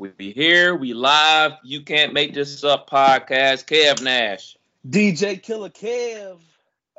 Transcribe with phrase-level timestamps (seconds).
[0.00, 1.52] We be here, we live.
[1.62, 3.66] You can't make this up podcast.
[3.66, 4.56] Kev Nash.
[4.88, 6.38] DJ Killer Kev.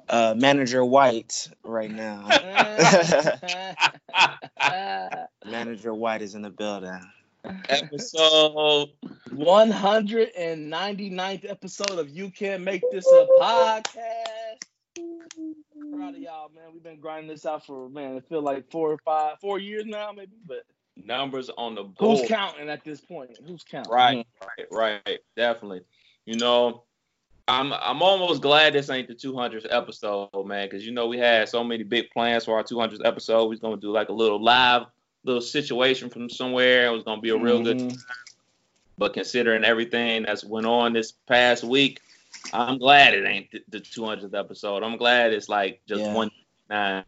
[0.07, 2.27] Uh, Manager White right now.
[5.47, 7.01] Manager White is in the building.
[7.69, 8.91] Episode
[9.29, 14.61] 199th episode of You Can't Make This a Podcast.
[15.91, 16.65] Proud of y'all, man.
[16.71, 19.87] We've been grinding this out for man, it feel like four or five, four years
[19.87, 20.37] now, maybe.
[20.45, 20.65] But
[21.05, 22.19] numbers on the board.
[22.19, 23.37] Who's counting at this point?
[23.45, 23.91] Who's counting?
[23.91, 24.27] Right,
[24.71, 25.19] right, right.
[25.35, 25.81] Definitely.
[26.25, 26.83] You know,
[27.47, 31.49] I'm I'm almost glad this ain't the 200th episode, man, because you know we had
[31.49, 33.49] so many big plans for our 200th episode.
[33.49, 34.83] We're gonna do like a little live
[35.23, 36.87] little situation from somewhere.
[36.87, 37.63] It was gonna be a real mm-hmm.
[37.63, 37.97] good time.
[38.97, 42.01] But considering everything that's went on this past week,
[42.53, 44.83] I'm glad it ain't the 200th episode.
[44.83, 46.13] I'm glad it's like just yeah.
[46.13, 46.31] one
[46.69, 47.03] nine.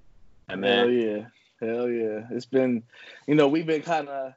[0.50, 0.64] Man.
[0.64, 1.26] Hell yeah.
[1.64, 2.22] Hell yeah.
[2.32, 2.84] It's been,
[3.28, 4.34] you know, we've been kind of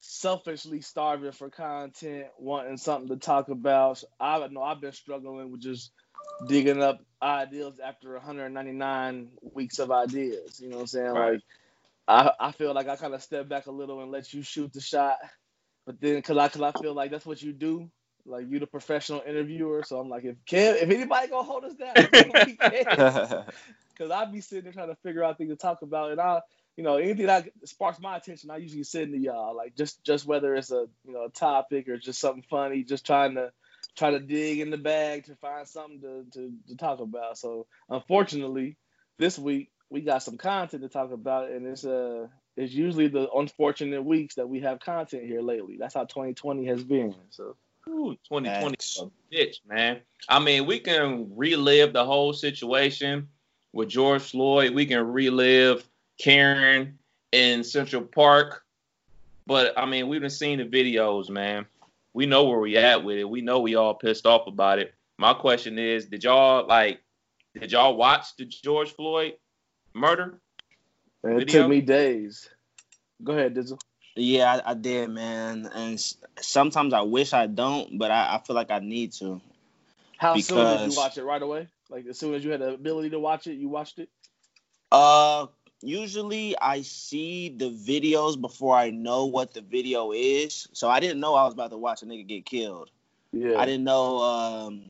[0.00, 4.02] selfishly starving for content, wanting something to talk about.
[4.18, 5.92] I know I've been struggling with just
[6.48, 10.60] digging up ideas after 199 weeks of ideas.
[10.60, 11.12] You know what I'm saying?
[11.12, 11.32] Right.
[11.32, 11.40] Like,
[12.08, 14.72] I, I feel like I kind of step back a little and let you shoot
[14.72, 15.18] the shot.
[15.86, 17.90] But then, cause I, cause I feel like that's what you do.
[18.24, 19.82] Like you, the professional interviewer.
[19.84, 21.94] So I'm like, if Kev, if anybody gonna hold us down,
[23.92, 26.40] because I'd be sitting there trying to figure out things to talk about, and I,
[26.76, 29.54] you know, anything that sparks my attention, I usually send to y'all.
[29.56, 33.04] Like just just whether it's a you know a topic or just something funny, just
[33.04, 33.52] trying to
[33.96, 37.36] try to dig in the bag to find something to, to, to talk about.
[37.36, 38.76] So unfortunately,
[39.18, 43.30] this week we got some content to talk about, and it's uh it's usually the
[43.30, 45.76] unfortunate weeks that we have content here lately.
[45.78, 47.14] That's how 2020 has been.
[47.30, 47.56] So.
[47.88, 50.02] Ooh, 2020 bitch, man.
[50.28, 53.28] I mean, we can relive the whole situation
[53.72, 54.72] with George Floyd.
[54.72, 55.84] We can relive
[56.22, 56.98] Karen
[57.32, 58.62] in Central Park.
[59.46, 61.66] But I mean, we've been seeing the videos, man.
[62.14, 63.28] We know where we at with it.
[63.28, 64.94] We know we all pissed off about it.
[65.18, 67.00] My question is, did y'all like
[67.58, 69.34] did y'all watch the George Floyd
[69.94, 70.38] murder?
[71.24, 71.62] it video?
[71.62, 72.48] took me days.
[73.22, 73.80] Go ahead, Dizzle.
[74.14, 75.70] Yeah, I, I, did, man.
[75.74, 79.40] And sometimes I wish I don't, but I, I feel like I need to.
[80.18, 81.24] How because, soon did you watch it?
[81.24, 81.68] Right away?
[81.88, 84.08] Like as soon as you had the ability to watch it, you watched it?
[84.90, 85.46] Uh,
[85.82, 90.68] usually I see the videos before I know what the video is.
[90.72, 92.90] So I didn't know I was about to watch a nigga get killed.
[93.32, 93.58] Yeah.
[93.58, 94.84] I didn't know um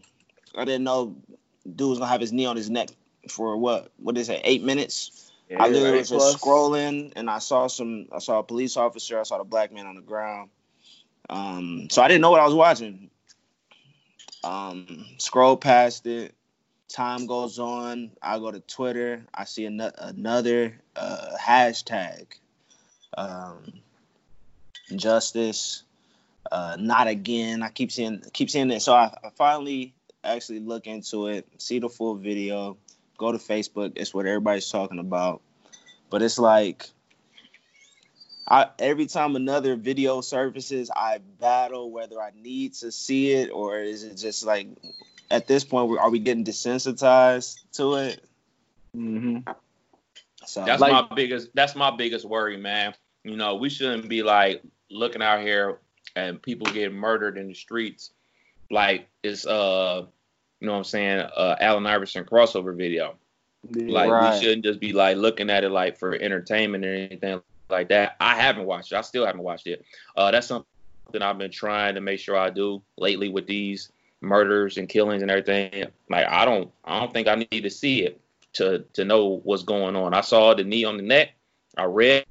[0.56, 1.16] I didn't know
[1.64, 2.88] dude was gonna have his knee on his neck
[3.28, 5.30] for what what is it, eight minutes?
[5.48, 9.18] Yeah, I literally was just scrolling and I saw some I saw a police officer,
[9.18, 10.50] I saw the black man on the ground.
[11.30, 13.10] Um so I didn't know what I was watching.
[14.44, 16.34] Um scroll past it
[16.92, 22.26] time goes on, I go to Twitter, I see an- another uh, hashtag,
[23.16, 23.80] um,
[24.94, 25.84] justice,
[26.50, 27.62] uh, not again.
[27.62, 31.78] I keep seeing keep seeing it, so I, I, finally actually look into it, see
[31.78, 32.76] the full video,
[33.16, 33.92] go to Facebook.
[33.96, 35.42] It's what everybody's talking about,
[36.10, 36.88] but it's like.
[38.44, 43.78] I, every time another video surfaces, I battle whether I need to see it or
[43.78, 44.66] is it just like
[45.32, 48.22] at this point, are we getting desensitized to it?
[48.96, 49.50] Mm-hmm.
[50.44, 51.48] So that's like, my biggest.
[51.54, 52.94] That's my biggest worry, man.
[53.24, 55.78] You know, we shouldn't be like looking out here
[56.14, 58.10] and people getting murdered in the streets,
[58.70, 60.04] like it's uh,
[60.60, 63.14] you know what I'm saying, uh, Allen Iverson crossover video.
[63.70, 64.34] Like right.
[64.34, 67.40] we shouldn't just be like looking at it like for entertainment or anything
[67.70, 68.16] like that.
[68.20, 68.96] I haven't watched it.
[68.96, 69.84] I still haven't watched it.
[70.16, 70.66] Uh, that's something
[71.20, 73.92] I've been trying to make sure I do lately with these
[74.22, 75.86] murders and killings and everything.
[76.08, 78.20] Like I don't I don't think I need to see it
[78.54, 80.14] to to know what's going on.
[80.14, 81.30] I saw the knee on the neck.
[81.76, 82.24] I read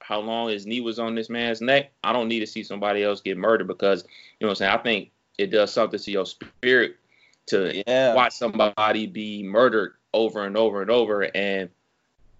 [0.00, 1.92] how long his knee was on this man's neck.
[2.02, 4.72] I don't need to see somebody else get murdered because you know what I'm saying.
[4.72, 6.96] I think it does something to your spirit
[7.46, 8.14] to yeah.
[8.14, 11.70] watch somebody be murdered over and over and over and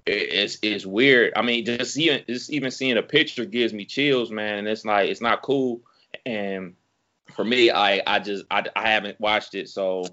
[0.06, 1.32] it's it's weird.
[1.36, 4.58] I mean, just even just even seeing a picture gives me chills, man.
[4.58, 5.80] And it's like it's not cool.
[6.26, 6.74] And
[7.34, 10.04] for me, I I just I, I haven't watched it, so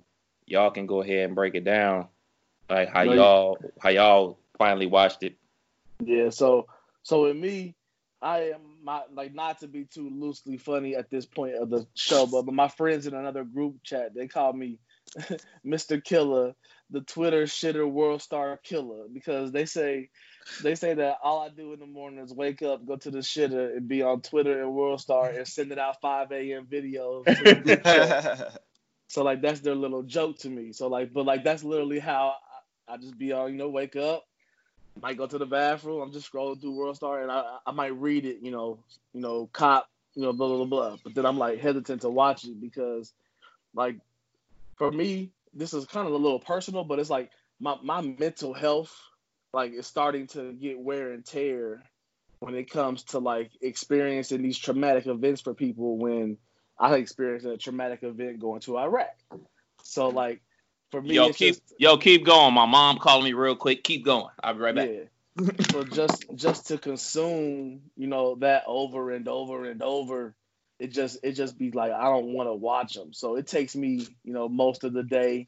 [0.45, 2.07] y'all can go ahead and break it down,
[2.69, 5.35] like how y'all how y'all finally watched it.
[6.03, 6.67] Yeah, so
[7.03, 7.75] so with me,
[8.21, 11.85] I am my like not to be too loosely funny at this point of the
[11.93, 14.79] show, but, but my friends in another group chat they call me
[15.65, 16.03] Mr.
[16.03, 16.55] Killer,
[16.89, 20.09] the Twitter shitter world star killer because they say
[20.61, 23.19] they say that all I do in the morning is wake up, go to the
[23.19, 26.65] shitter, and be on Twitter and World Star and sending out 5 a.m.
[26.65, 27.25] videos.
[29.07, 30.73] so like that's their little joke to me.
[30.73, 32.35] So like, but like that's literally how
[32.88, 33.51] I, I, just be on.
[33.51, 34.25] You know, wake up,
[35.01, 36.01] might go to the bathroom.
[36.01, 38.38] I'm just scrolling through Worldstar and I I might read it.
[38.41, 38.79] You know,
[39.13, 40.97] you know, cop you know, blah blah blah.
[41.03, 43.13] But then I'm like hesitant to watch it because,
[43.75, 43.97] like,
[44.75, 47.29] for me, this is kind of a little personal, but it's like
[47.59, 49.00] my my mental health,
[49.57, 51.83] like, is starting to get wear and tear
[52.38, 56.38] when it comes to like experiencing these traumatic events for people when
[56.80, 59.18] I experienced a traumatic event going to Iraq.
[59.81, 60.42] So like
[60.92, 62.54] for me, yo keep just, yo keep going.
[62.54, 63.83] My mom calling me real quick.
[63.83, 64.27] Keep going.
[64.44, 64.89] I'll be right back.
[64.89, 65.51] Yeah.
[65.71, 70.36] so just just to consume, you know, that over and over and over,
[70.80, 73.12] it just it just be like I don't want to watch them.
[73.12, 75.48] So it takes me, you know, most of the day.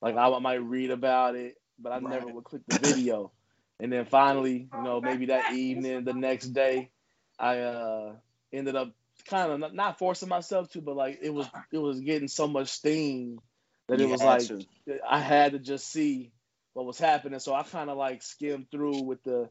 [0.00, 2.08] Like I might read about it, but I right.
[2.08, 3.32] never would click the video.
[3.80, 6.90] And then finally, you know, maybe that evening, the next day,
[7.38, 8.12] I uh,
[8.52, 8.92] ended up
[9.26, 12.68] kind of not forcing myself to, but like it was it was getting so much
[12.68, 13.40] steam
[13.88, 14.60] that it was like to.
[15.08, 16.30] I had to just see
[16.74, 17.40] what was happening.
[17.40, 19.48] So I kind of like skimmed through with the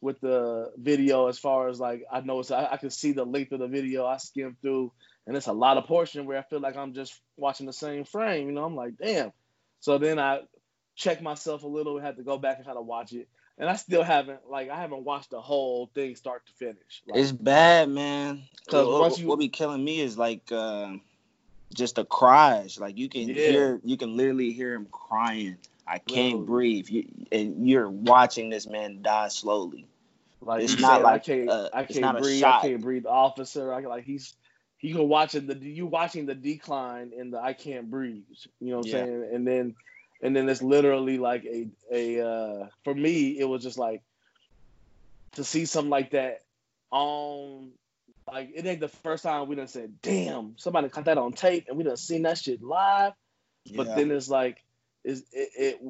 [0.00, 3.24] with the video as far as like I know it's I, I can see the
[3.24, 4.06] length of the video.
[4.06, 4.92] I skimmed through,
[5.26, 8.04] and it's a lot of portion where I feel like I'm just watching the same
[8.04, 8.48] frame.
[8.48, 9.32] You know, I'm like, damn.
[9.80, 10.40] So then I
[10.96, 13.28] checked myself a little, had to go back and kind of watch it
[13.58, 17.02] and I still haven't like I haven't watched the whole thing start to finish.
[17.06, 18.44] Like, it's bad, man.
[18.64, 20.92] Because what, you what be killing me is like uh,
[21.74, 22.78] just the cries.
[22.78, 23.34] Like you can yeah.
[23.34, 25.56] hear, you can literally hear him crying.
[25.86, 26.88] I can't breathe.
[26.88, 29.86] You, and you're watching this man die slowly.
[30.40, 32.44] Like it's not like I can't, uh, I can't breathe.
[32.44, 33.06] I can't breathe.
[33.06, 34.34] Officer, I like he's
[34.76, 38.22] he can watching the you watching the decline in the I can't breathe.
[38.60, 39.04] You know what I'm yeah.
[39.04, 39.30] saying?
[39.32, 39.74] And then
[40.22, 44.02] and then it's literally like a a uh, for me it was just like
[45.32, 46.42] to see something like that
[46.90, 47.70] on
[48.26, 51.66] like it ain't the first time we done said damn somebody caught that on tape
[51.68, 53.12] and we done seen that shit live
[53.64, 53.76] yeah.
[53.76, 54.62] but then it's like
[55.04, 55.82] is it, it,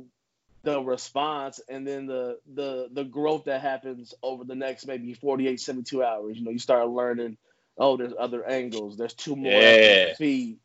[0.64, 5.60] the response and then the the the growth that happens over the next maybe 48
[5.60, 7.36] 72 hours you know you start learning
[7.78, 10.14] oh there's other angles there's two more yeah.
[10.14, 10.58] feed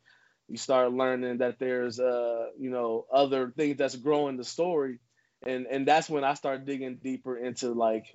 [0.48, 4.98] you start learning that there's uh you know other things that's growing the story
[5.46, 8.06] and and that's when i start digging deeper into like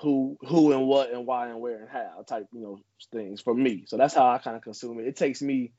[0.00, 2.78] who who and what and why and where and how type you know
[3.12, 5.72] things for me so that's how i kind of consume it it takes me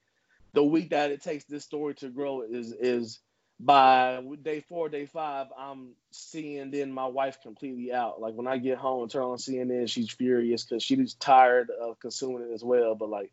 [0.54, 3.20] the week that it takes this story to grow is is
[3.60, 8.22] by day four, day five, I'm seeing then my wife completely out.
[8.22, 12.00] Like when I get home and turn on CNN, she's furious because she's tired of
[12.00, 12.96] consuming it as well.
[12.96, 13.32] But like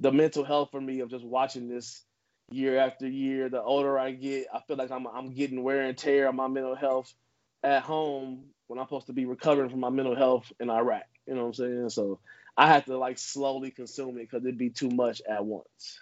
[0.00, 2.02] the mental health for me of just watching this
[2.50, 3.48] year after year.
[3.48, 6.48] The older I get, I feel like I'm I'm getting wear and tear on my
[6.48, 7.12] mental health
[7.62, 11.06] at home when I'm supposed to be recovering from my mental health in Iraq.
[11.26, 11.90] You know what I'm saying?
[11.90, 12.20] So
[12.56, 16.00] I have to like slowly consume it because it'd be too much at once.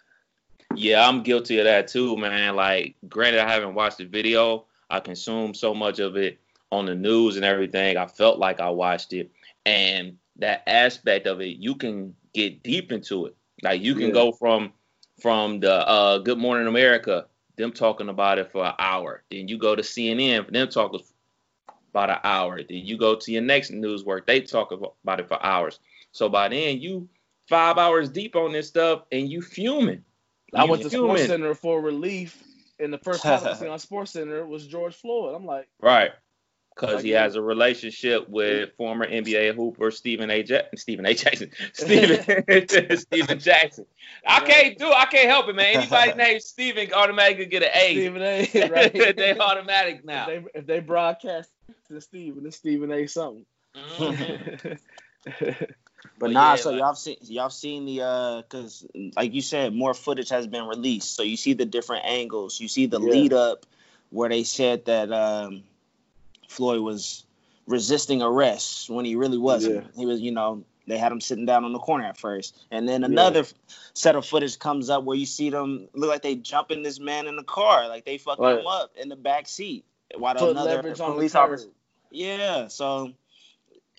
[0.74, 2.56] Yeah, I'm guilty of that too, man.
[2.56, 4.66] Like, granted, I haven't watched the video.
[4.90, 6.38] I consumed so much of it
[6.70, 7.96] on the news and everything.
[7.96, 9.30] I felt like I watched it,
[9.64, 13.36] and that aspect of it, you can get deep into it.
[13.62, 14.14] Like you can yeah.
[14.14, 14.72] go from
[15.20, 17.26] from the uh, Good Morning America,
[17.56, 19.22] them talking about it for an hour.
[19.30, 21.00] Then you go to CNN for them talking
[21.90, 22.58] about an hour.
[22.58, 25.78] Then you go to your next news work, they talk about it for hours.
[26.12, 27.08] So by then you
[27.48, 30.04] five hours deep on this stuff and you fuming.
[30.54, 32.42] I went to SportsCenter for relief,
[32.78, 35.34] and the first time I was on SportsCenter was George Floyd.
[35.34, 36.12] I'm like, right
[36.76, 40.42] because he has a relationship with former NBA hooper Stephen A.
[40.42, 41.14] Ja- Stephen A.
[41.14, 43.86] Jackson, Stephen Stephen Jackson.
[44.26, 44.90] I can't do.
[44.92, 45.76] I can't help it, man.
[45.76, 47.92] Anybody named Stephen automatically get an A.
[47.92, 48.68] Stephen A.
[48.70, 49.16] Right?
[49.16, 50.28] they automatic now.
[50.28, 51.50] If they, if they broadcast
[51.88, 53.06] to Stephen, it's Stephen A.
[53.06, 53.46] Something.
[53.74, 55.64] Mm-hmm.
[56.18, 59.74] But, nah, yeah, so like, y'all seen y'all seen the uh, cause like you said,
[59.74, 61.14] more footage has been released.
[61.14, 62.60] So you see the different angles.
[62.60, 63.10] You see the yeah.
[63.10, 63.66] lead up
[64.10, 65.64] where they said that um,
[66.48, 67.24] Floyd was
[67.66, 69.84] resisting arrest when he really wasn't.
[69.84, 69.90] Yeah.
[69.96, 72.88] He was, you know, they had him sitting down on the corner at first, and
[72.88, 73.74] then another yeah.
[73.94, 77.26] set of footage comes up where you see them look like they jumping this man
[77.26, 78.60] in the car, like they fucking right.
[78.60, 79.84] him up in the back seat
[80.16, 81.68] while Put another police officer.
[82.10, 83.12] Yeah, so.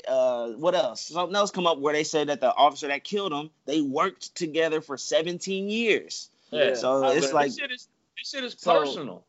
[0.08, 1.02] Uh, what else?
[1.02, 4.36] Something else come up where they said that the officer that killed him, they worked
[4.36, 6.30] together for 17 years.
[6.52, 6.76] Yeah.
[6.76, 9.26] So I it's like this shit is, this shit is personal.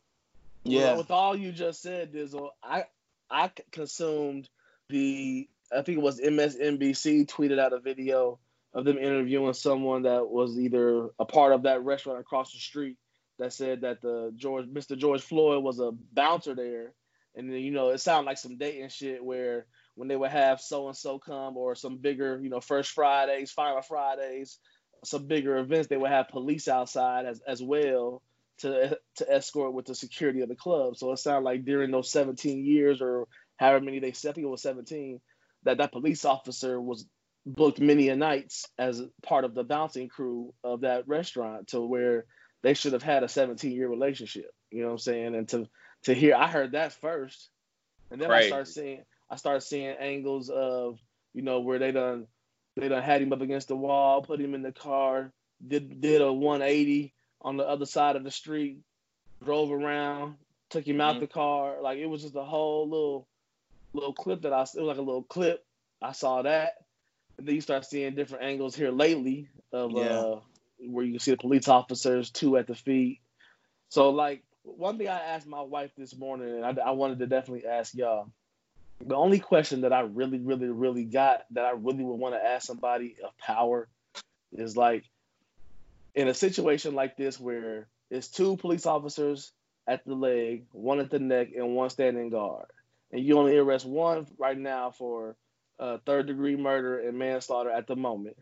[0.65, 0.95] yeah.
[0.95, 2.85] with all you just said, Dizzle, I
[3.31, 4.49] I consumed
[4.89, 8.39] the I think it was MSNBC tweeted out a video
[8.73, 12.97] of them interviewing someone that was either a part of that restaurant across the street
[13.39, 14.97] that said that the George Mr.
[14.97, 16.93] George Floyd was a bouncer there.
[17.35, 20.61] And then, you know, it sounded like some dating shit where when they would have
[20.61, 24.59] so and so come or some bigger, you know, first Fridays, final Fridays,
[25.05, 28.23] some bigger events, they would have police outside as, as well
[28.59, 30.97] to to escort with the security of the club.
[30.97, 34.47] So it sounded like during those 17 years or however many they said, I think
[34.47, 35.21] it was 17,
[35.65, 37.07] that that police officer was
[37.47, 42.27] booked many a nights as part of the bouncing crew of that restaurant to where
[42.63, 44.51] they should have had a 17 year relationship.
[44.71, 45.35] You know what I'm saying?
[45.35, 45.69] And to
[46.05, 47.51] to hear, I heard that first,
[48.11, 48.47] and then Crazy.
[48.47, 50.99] I started seeing I started seeing angles of
[51.35, 52.27] you know where they done
[52.77, 55.33] they done had him up against the wall, put him in the car,
[55.67, 58.79] did did a 180 on the other side of the street,
[59.45, 60.37] drove around,
[60.71, 61.01] took him mm-hmm.
[61.03, 61.77] out the car.
[61.83, 63.27] Like it was just a whole little
[63.93, 65.65] little clip that I it was like a little clip.
[66.03, 66.75] I saw that.
[67.37, 70.03] And then you start seeing different angles here lately of yeah.
[70.03, 70.41] uh
[70.81, 73.21] where you can see the police officers, two at the feet.
[73.89, 77.27] So like one thing I asked my wife this morning, and I, I wanted to
[77.27, 78.31] definitely ask y'all.
[79.01, 82.45] The only question that I really, really, really got that I really would want to
[82.45, 83.89] ask somebody of power
[84.53, 85.05] is like,
[86.19, 89.53] in a situation like this where it's two police officers
[89.87, 92.67] at the leg, one at the neck, and one standing guard,
[93.13, 95.37] and you only arrest one right now for
[95.79, 98.37] uh, third degree murder and manslaughter at the moment,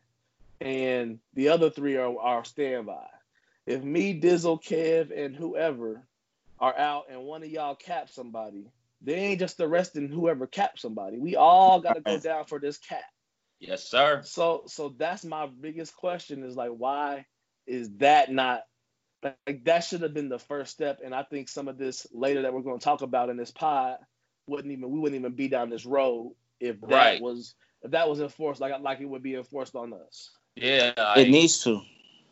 [0.58, 3.06] and the other three are, are standby.
[3.66, 6.02] If me, Dizzle, Kev, and whoever
[6.58, 8.70] are out and one of y'all cap somebody,
[9.02, 11.18] they ain't just arresting whoever capped somebody.
[11.18, 13.04] We all got to go down for this cap.
[13.60, 14.22] Yes, sir.
[14.24, 17.26] So, so that's my biggest question: is like, why
[17.66, 18.64] is that not
[19.22, 19.80] like that?
[19.80, 21.00] Should have been the first step.
[21.04, 23.50] And I think some of this later that we're going to talk about in this
[23.50, 23.98] pod
[24.46, 27.20] wouldn't even we wouldn't even be down this road if that right.
[27.20, 30.30] was if that was enforced like like it would be enforced on us.
[30.54, 31.82] Yeah, I, it needs to.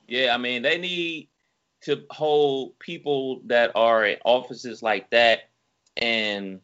[0.06, 1.28] Yeah, I mean they need
[1.82, 5.50] to hold people that are in offices like that
[5.96, 6.60] and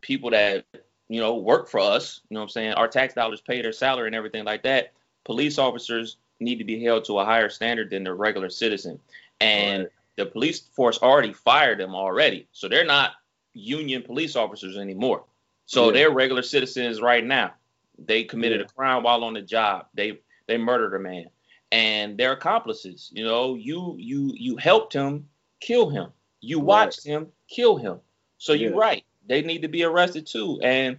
[0.00, 0.64] people that
[1.08, 3.72] you know work for us you know what i'm saying our tax dollars pay their
[3.72, 4.92] salary and everything like that
[5.24, 8.98] police officers need to be held to a higher standard than the regular citizen
[9.40, 9.92] and right.
[10.16, 13.12] the police force already fired them already so they're not
[13.52, 15.24] union police officers anymore
[15.66, 15.92] so yeah.
[15.92, 17.52] they're regular citizens right now
[17.98, 18.66] they committed yeah.
[18.66, 21.26] a crime while on the job they they murdered a man
[21.74, 23.10] and their accomplices.
[23.12, 25.28] You know, you you you helped him
[25.60, 26.10] kill him.
[26.40, 27.12] You watched right.
[27.12, 28.00] him kill him.
[28.38, 28.68] So yeah.
[28.68, 29.04] you're right.
[29.26, 30.60] They need to be arrested too.
[30.62, 30.98] And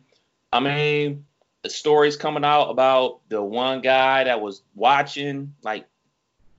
[0.51, 1.25] I mean,
[1.69, 5.85] stories coming out about the one guy that was watching, like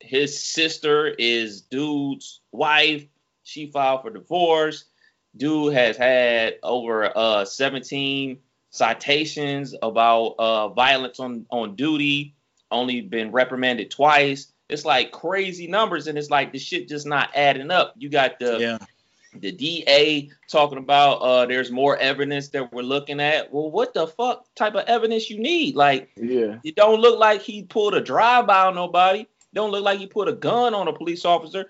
[0.00, 3.04] his sister is dude's wife.
[3.42, 4.84] She filed for divorce.
[5.36, 8.38] Dude has had over uh 17
[8.70, 12.36] citations about uh violence on on duty
[12.70, 14.52] only been reprimanded twice.
[14.68, 17.94] It's like crazy numbers, and it's like the shit just not adding up.
[17.96, 18.78] You got the yeah.
[19.40, 23.52] The DA talking about uh there's more evidence that we're looking at.
[23.52, 25.76] Well, what the fuck type of evidence you need?
[25.76, 29.26] Like, yeah, it don't look like he pulled a drive by on nobody.
[29.54, 31.66] Don't look like he put a gun on a police officer.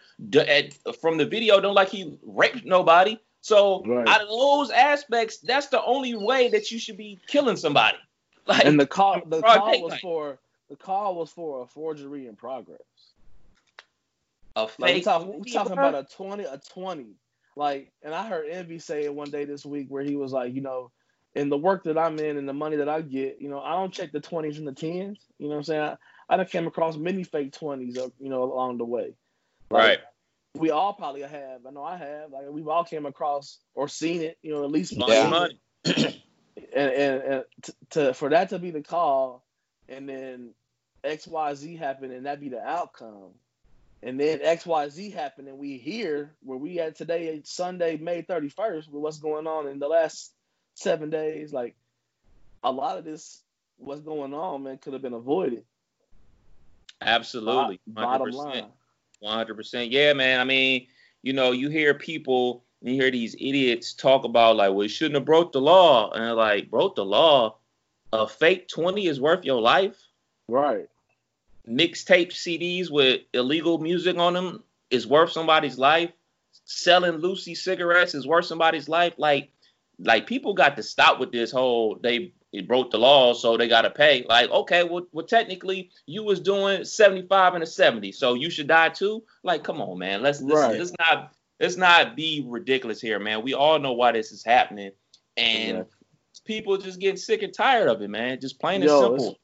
[1.00, 3.16] from the video, don't like he raped nobody.
[3.42, 4.08] So right.
[4.08, 7.98] out of those aspects, that's the only way that you should be killing somebody.
[8.48, 10.38] Like, and the call, the call was for
[10.70, 12.78] the call was for a forgery in progress.
[14.54, 14.78] A fake.
[14.78, 17.16] Like, we talk, we talking about a twenty, a twenty.
[17.56, 20.54] Like, and I heard Envy say it one day this week where he was like,
[20.54, 20.92] you know,
[21.34, 23.72] in the work that I'm in and the money that I get, you know, I
[23.72, 25.18] don't check the twenties and the tens.
[25.38, 25.80] You know what I'm saying?
[25.80, 25.96] I,
[26.28, 29.14] I done came across many fake twenties, you know, along the way.
[29.70, 29.98] Like, right.
[30.54, 31.66] We all probably have.
[31.66, 32.30] I know I have.
[32.30, 34.38] Like we've all came across or seen it.
[34.42, 35.28] You know, at least yeah.
[35.28, 35.60] money.
[35.84, 36.14] and
[36.74, 39.44] and, and to, to for that to be the call,
[39.88, 40.50] and then
[41.04, 43.32] XYZ happen and that be the outcome.
[44.02, 49.02] And then XYZ happened, and we hear where we at today, Sunday, May 31st, with
[49.02, 50.32] what's going on in the last
[50.74, 51.52] seven days.
[51.52, 51.74] Like
[52.62, 53.42] a lot of this,
[53.78, 55.64] what's going on, man, could have been avoided.
[57.00, 57.80] Absolutely.
[57.90, 57.94] 100%.
[57.94, 58.66] Bottom line.
[59.22, 59.90] 100%.
[59.90, 60.40] Yeah, man.
[60.40, 60.86] I mean,
[61.22, 65.16] you know, you hear people, you hear these idiots talk about, like, well, you shouldn't
[65.16, 66.10] have broke the law.
[66.10, 67.56] And like, broke the law?
[68.12, 69.96] A fake 20 is worth your life?
[70.48, 70.86] Right.
[71.68, 76.10] Mixtape CDs with illegal music on them is worth somebody's life.
[76.64, 79.14] Selling loosie cigarettes is worth somebody's life.
[79.18, 79.50] Like,
[79.98, 82.32] like people got to stop with this whole they
[82.66, 84.24] broke the law, so they got to pay.
[84.28, 88.68] Like, okay, well, well, technically you was doing 75 and a 70, so you should
[88.68, 89.24] die too.
[89.42, 90.22] Like, come on, man.
[90.22, 90.78] Let's let's, right.
[90.78, 93.42] let's not let's not be ridiculous here, man.
[93.42, 94.92] We all know why this is happening,
[95.36, 95.82] and yeah.
[96.44, 98.40] people just getting sick and tired of it, man.
[98.40, 99.38] Just plain and simple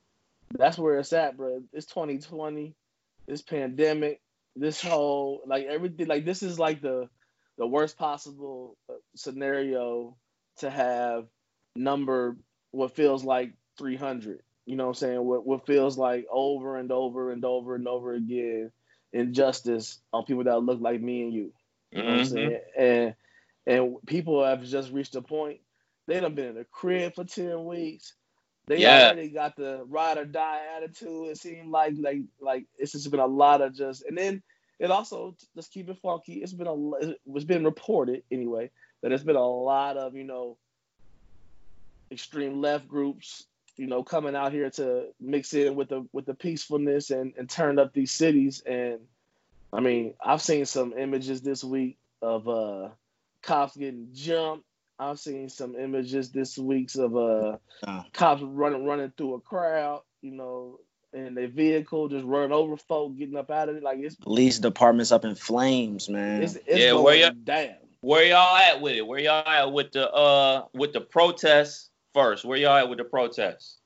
[0.59, 1.63] that's where it's at, bro.
[1.73, 2.75] It's 2020,
[3.27, 4.21] this pandemic,
[4.57, 6.07] this whole like everything.
[6.07, 7.09] Like this is like the
[7.59, 10.17] the worst possible uh, scenario
[10.59, 11.27] to have
[11.75, 12.37] number
[12.71, 14.43] what feels like 300.
[14.67, 15.25] You know what I'm saying?
[15.25, 18.71] What what feels like over and over and over and over again
[19.13, 21.53] injustice on people that look like me and you.
[21.91, 22.11] You know mm-hmm.
[22.11, 22.35] what I'm mm-hmm.
[22.35, 22.61] saying?
[22.79, 23.15] And
[23.67, 25.61] and people have just reached a point.
[26.07, 28.15] They done been in the crib for 10 weeks
[28.67, 29.07] They yeah.
[29.07, 31.29] already got the ride or die attitude.
[31.29, 34.43] It seemed like like like it's just been a lot of just and then
[34.79, 36.35] it also let's keep it funky.
[36.35, 38.71] It's been a it's been reported anyway
[39.03, 40.57] that it's been a lot of you know
[42.11, 46.35] extreme left groups you know coming out here to mix in with the with the
[46.35, 49.01] peacefulness and and turn up these cities and
[49.73, 52.89] I mean I've seen some images this week of uh
[53.43, 54.65] cops getting jumped
[54.99, 57.57] I've seen some images this week of uh,
[57.87, 60.79] uh, cops running running through a crowd, you know,
[61.13, 63.83] in their vehicle, just running over folk, getting up out of it.
[63.83, 66.43] Like it's police departments up in flames, man.
[66.43, 67.75] It's, it's yeah, where y'all down.
[68.01, 69.07] Where y'all at with it?
[69.07, 72.45] Where y'all at with the uh with the protests first?
[72.45, 73.79] Where y'all at with the protests?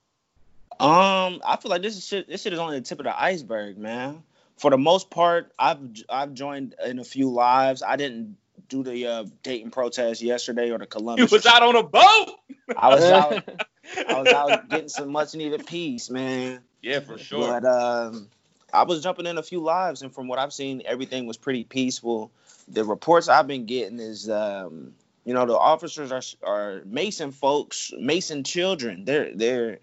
[0.79, 2.29] Um, I feel like this is shit.
[2.29, 4.23] This shit is only the tip of the iceberg, man.
[4.59, 7.83] For the most part, I've I've joined in a few lives.
[7.83, 8.37] I didn't
[8.69, 11.31] do the uh, Dayton protest yesterday or the Columbus.
[11.31, 12.39] You was out on a boat.
[12.77, 13.45] I was out.
[14.09, 16.61] I was out getting some much needed peace, man.
[16.83, 17.61] Yeah, for sure.
[17.61, 18.29] But um,
[18.73, 21.65] I was jumping in a few lives, and from what I've seen, everything was pretty
[21.65, 22.31] peaceful.
[22.69, 24.93] The reports I've been getting is, um,
[25.25, 29.05] you know, the officers are are Mason folks, Mason children.
[29.05, 29.79] They're they're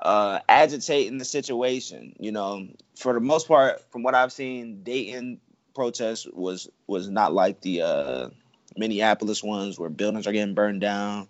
[0.00, 2.14] uh, agitating the situation.
[2.18, 5.40] You know, for the most part, from what I've seen, Dayton
[5.74, 8.28] protest was was not like the uh,
[8.76, 11.28] Minneapolis ones where buildings are getting burned down,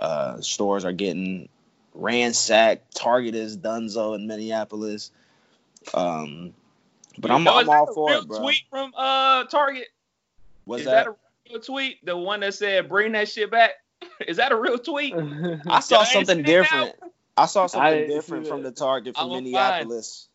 [0.00, 1.48] uh, stores are getting
[1.94, 2.94] ransacked.
[2.94, 5.10] Target is Dunzo in Minneapolis.
[5.94, 6.54] Um,
[7.18, 8.38] but I'm, I'm all for it, bro.
[8.38, 9.88] Tweet from uh Target.
[10.66, 11.04] Was is that?
[11.04, 11.14] that a
[11.50, 12.04] real tweet?
[12.04, 13.72] The one that said "Bring that shit back."
[14.26, 15.14] Is that a real tweet?
[15.66, 16.94] I saw something different.
[17.36, 20.28] I saw something different from the Target from Minneapolis.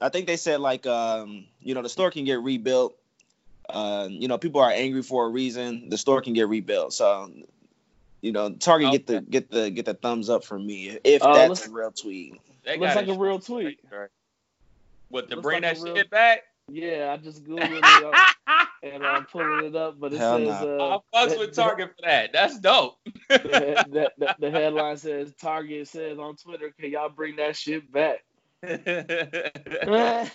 [0.00, 2.96] I think they said like um, you know the store can get rebuilt.
[3.68, 5.88] Uh, you know people are angry for a reason.
[5.88, 6.92] The store can get rebuilt.
[6.92, 7.30] So
[8.20, 8.96] you know Target okay.
[8.96, 11.92] get the get the get the thumbs up for me if uh, that's a real
[11.92, 12.40] tweet.
[12.64, 13.80] That looks like a real tweet.
[15.10, 15.96] What to bring like that real...
[15.96, 16.42] shit back?
[16.70, 18.14] Yeah, I just googled it up
[18.82, 20.48] and I'm pulling it up, but it Hell says.
[20.48, 22.32] Uh, I'll fuck with Target for that.
[22.32, 22.98] That's dope.
[23.28, 27.90] the, the, the, the, headline says Target says on Twitter, "Can y'all bring that shit
[27.90, 28.24] back?"
[28.60, 30.30] Where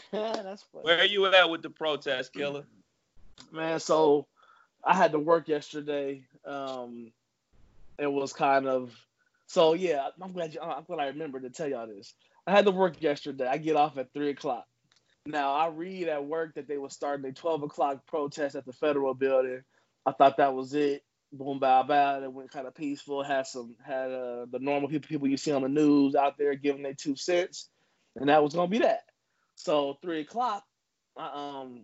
[0.85, 2.63] are you at with the protest, killer?
[3.51, 4.27] Man, so
[4.83, 6.23] I had to work yesterday.
[6.45, 7.11] Um,
[7.99, 8.93] it was kind of
[9.47, 10.07] so yeah.
[10.21, 12.13] I'm glad you, I'm glad I remember to tell y'all this.
[12.47, 13.45] I had to work yesterday.
[13.45, 14.65] I get off at three o'clock.
[15.25, 18.73] Now I read at work that they were starting a twelve o'clock protest at the
[18.73, 19.63] federal building.
[20.05, 21.03] I thought that was it.
[21.33, 22.23] Boom, bow, bow.
[22.23, 23.21] It went kind of peaceful.
[23.21, 26.55] Had some had uh, the normal people people you see on the news out there
[26.55, 27.69] giving their two cents
[28.15, 29.05] and that was gonna be that.
[29.55, 30.63] So three o'clock,
[31.17, 31.81] um,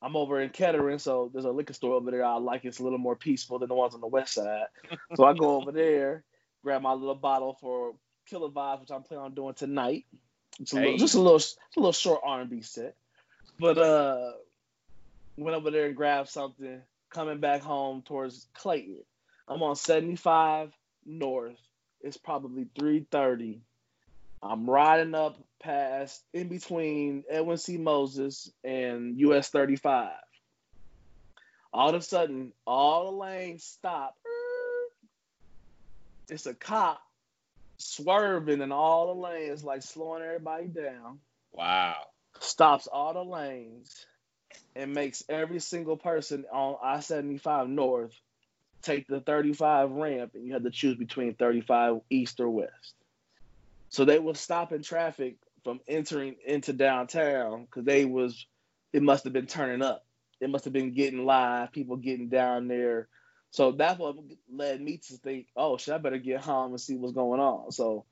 [0.00, 2.24] I'm over in Kettering, so there's a liquor store over there.
[2.24, 4.66] I like it's a little more peaceful than the ones on the west side.
[5.16, 6.24] so I go over there,
[6.62, 7.94] grab my little bottle for
[8.26, 10.06] Killer Vibes, which I'm planning on doing tonight.
[10.60, 10.82] It's a hey.
[10.84, 11.40] little, just a little,
[11.76, 12.94] a little short R&B set.
[13.58, 14.32] But uh,
[15.36, 16.80] went over there and grabbed something.
[17.10, 18.98] Coming back home towards Clayton,
[19.48, 20.72] I'm on 75
[21.06, 21.56] North.
[22.02, 23.60] It's probably 3:30
[24.42, 27.76] I'm riding up past in between Edwin C.
[27.76, 30.10] Moses and US 35.
[31.72, 34.16] All of a sudden, all the lanes stop.
[36.28, 37.00] It's a cop
[37.78, 41.20] swerving in all the lanes, like slowing everybody down.
[41.52, 41.96] Wow.
[42.40, 44.06] Stops all the lanes
[44.76, 48.12] and makes every single person on I 75 North
[48.82, 52.94] take the 35 ramp, and you have to choose between 35 East or West.
[53.90, 58.46] So they were stopping traffic from entering into downtown because they was
[58.92, 60.04] it must have been turning up.
[60.40, 63.08] It must have been getting live, people getting down there.
[63.50, 64.16] So that's what
[64.52, 67.72] led me to think, oh, shit, I better get home and see what's going on?
[67.72, 68.04] So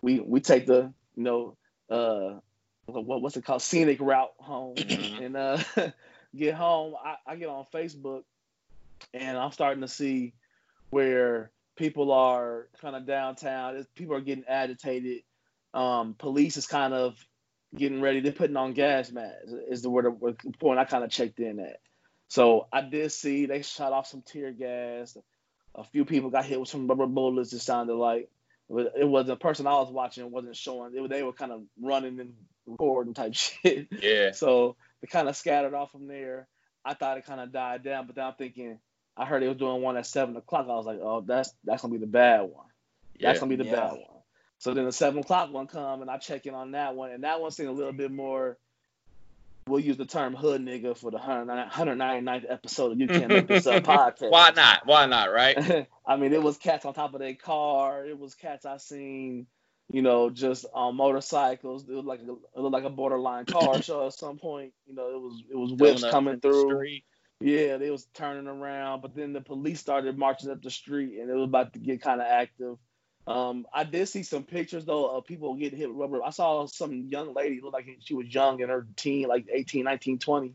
[0.00, 1.56] we we take the you know
[1.90, 2.38] uh
[2.86, 5.24] what, what's it called scenic route home mm-hmm.
[5.24, 5.58] and uh
[6.36, 6.94] get home.
[7.02, 8.22] I, I get on Facebook
[9.14, 10.34] and I'm starting to see
[10.90, 13.86] where people are kind of downtown.
[13.94, 15.22] People are getting agitated.
[15.72, 17.16] Um, police is kind of
[17.74, 18.20] getting ready.
[18.20, 19.52] They're putting on gas masks.
[19.70, 21.80] Is the word the point I kind of checked in at.
[22.28, 25.16] So I did see they shot off some tear gas.
[25.74, 27.52] A few people got hit with some rubber bullets.
[27.52, 28.28] It sounded like
[28.68, 30.92] it was the person I was watching wasn't showing.
[30.94, 32.34] It, they were kind of running and
[32.66, 33.88] recording type shit.
[34.02, 34.32] Yeah.
[34.32, 36.48] So they kind of scattered off from there.
[36.84, 38.78] I thought it kind of died down, but then I'm thinking
[39.18, 40.66] I heard they was doing one at seven o'clock.
[40.66, 42.66] I was like, oh, that's that's gonna be the bad one.
[43.18, 43.76] Yeah, that's gonna be the yeah.
[43.76, 44.22] bad one.
[44.58, 47.24] So then the seven o'clock one come and I check in on that one, and
[47.24, 48.58] that one seemed a little bit more
[49.68, 53.66] we'll use the term hood nigga for the 199th episode of You Can't Make This
[53.66, 54.30] Up podcast.
[54.30, 54.86] Why not?
[54.86, 55.86] Why not, right?
[56.06, 58.04] I mean, it was cats on top of their car.
[58.04, 59.46] It was cats I seen,
[59.92, 61.88] you know, just on motorcycles.
[61.88, 64.72] It was like a, it looked like a borderline car show at some point.
[64.86, 67.00] You know, it was it was whips coming through.
[67.40, 71.30] Yeah, they was turning around, but then the police started marching up the street, and
[71.30, 72.78] it was about to get kind of active.
[73.28, 76.24] Um, I did see some pictures though of people getting hit with rubber.
[76.24, 79.84] I saw some young lady look like she was young in her teen, like 18,
[79.84, 80.54] 19, 20.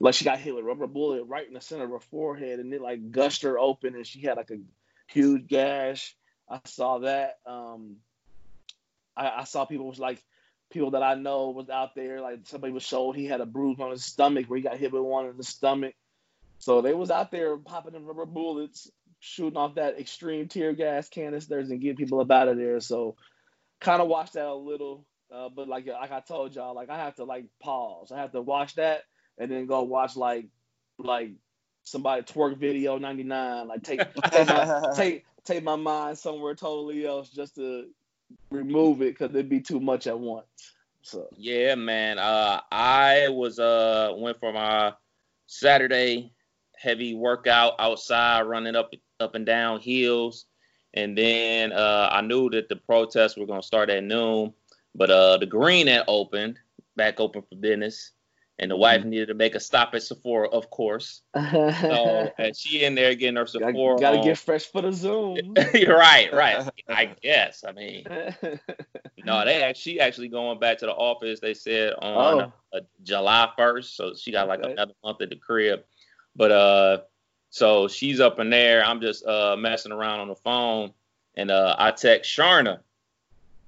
[0.00, 2.74] Like she got hit with rubber bullet right in the center of her forehead, and
[2.74, 4.58] it like gushed her open, and she had like a
[5.06, 6.14] huge gash.
[6.48, 7.38] I saw that.
[7.46, 7.96] Um,
[9.16, 10.22] I, I saw people was like
[10.70, 12.20] people that I know was out there.
[12.20, 14.92] Like somebody was showed he had a bruise on his stomach where he got hit
[14.92, 15.94] with one in the stomach.
[16.58, 18.90] So they was out there popping them rubber bullets
[19.20, 22.80] shooting off that extreme tear gas canisters and getting people up out of there.
[22.80, 23.16] So
[23.80, 25.06] kind of watch that a little.
[25.32, 28.10] Uh, but like like I told y'all, like I have to like pause.
[28.12, 29.02] I have to watch that
[29.38, 30.46] and then go watch like
[30.98, 31.32] like
[31.84, 33.68] somebody twerk video 99.
[33.68, 37.86] Like take take my, take take my mind somewhere totally else just to
[38.50, 40.46] remove it because it'd be too much at once.
[41.02, 42.18] So yeah, man.
[42.18, 44.94] Uh, I was uh went for my
[45.46, 46.32] Saturday
[46.80, 50.46] heavy workout outside, running up up and down hills.
[50.94, 54.54] And then uh, I knew that the protests were going to start at noon,
[54.94, 56.58] but uh, the Greene had opened,
[56.96, 58.12] back open for business.
[58.60, 58.80] And the mm-hmm.
[58.80, 61.22] wife needed to make a stop at Sephora, of course.
[61.36, 64.00] so, and she in there getting her Sephora.
[64.00, 65.54] Got to get fresh for the Zoom.
[65.74, 66.68] right, right.
[66.88, 67.62] I guess.
[67.64, 68.04] I mean,
[69.24, 71.38] no, they actually actually going back to the office.
[71.38, 72.52] They said on oh.
[72.76, 74.72] a July first, so she got like okay.
[74.72, 75.84] another month at the crib.
[76.38, 76.98] But uh,
[77.50, 78.84] so she's up in there.
[78.84, 80.92] I'm just uh, messing around on the phone,
[81.34, 82.78] and uh, I text Sharna,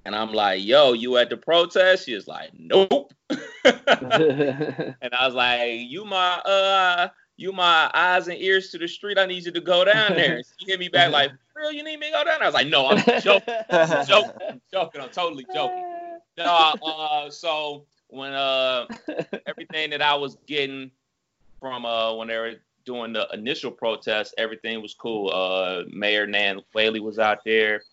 [0.05, 5.81] and I'm like, "Yo, you at the protest?" She's like, "Nope." and I was like,
[5.81, 9.19] "You my uh, you my eyes and ears to the street.
[9.19, 11.99] I need you to go down there." She hit me back like, "Real, you need
[11.99, 12.43] me to go down?" There?
[12.43, 13.53] I was like, "No, I'm joking.
[13.69, 14.31] I'm joking.
[14.49, 15.01] I'm joking.
[15.01, 15.83] I'm totally joking."
[16.37, 18.85] No, uh, so when uh
[19.45, 20.91] everything that I was getting
[21.61, 25.31] from uh when they were doing the initial protest, everything was cool.
[25.31, 27.83] Uh, Mayor Nan Whaley was out there.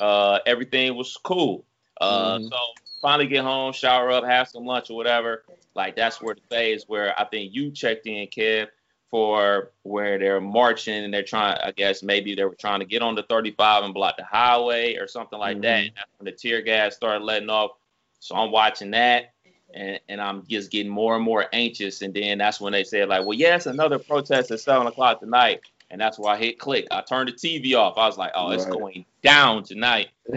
[0.00, 1.64] Uh, everything was cool.
[2.00, 2.48] Uh, mm.
[2.48, 2.56] So
[3.02, 5.44] finally get home, shower up, have some lunch or whatever.
[5.74, 8.68] Like that's where the phase where I think you checked in, Kev,
[9.10, 11.58] for where they're marching and they're trying.
[11.62, 14.96] I guess maybe they were trying to get on the 35 and block the highway
[14.96, 15.62] or something like mm-hmm.
[15.62, 15.78] that.
[15.80, 17.72] And that's when the tear gas started letting off.
[18.20, 19.34] So I'm watching that
[19.74, 22.02] and, and I'm just getting more and more anxious.
[22.02, 25.20] And then that's when they said like, well, yes, yeah, another protest at seven o'clock
[25.20, 25.60] tonight.
[25.90, 26.86] And that's why I hit click.
[26.90, 27.96] I turned the TV off.
[27.96, 30.08] I was like, oh, it's going down tonight.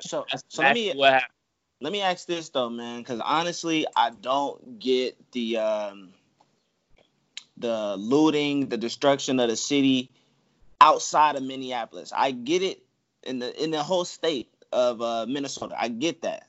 [0.00, 0.92] so, so let me
[1.80, 6.08] let me ask this though, man, because honestly, I don't get the um,
[7.56, 10.10] the looting, the destruction of the city
[10.80, 12.12] outside of Minneapolis.
[12.14, 12.82] I get it
[13.22, 15.76] in the in the whole state of uh, Minnesota.
[15.78, 16.48] I get that,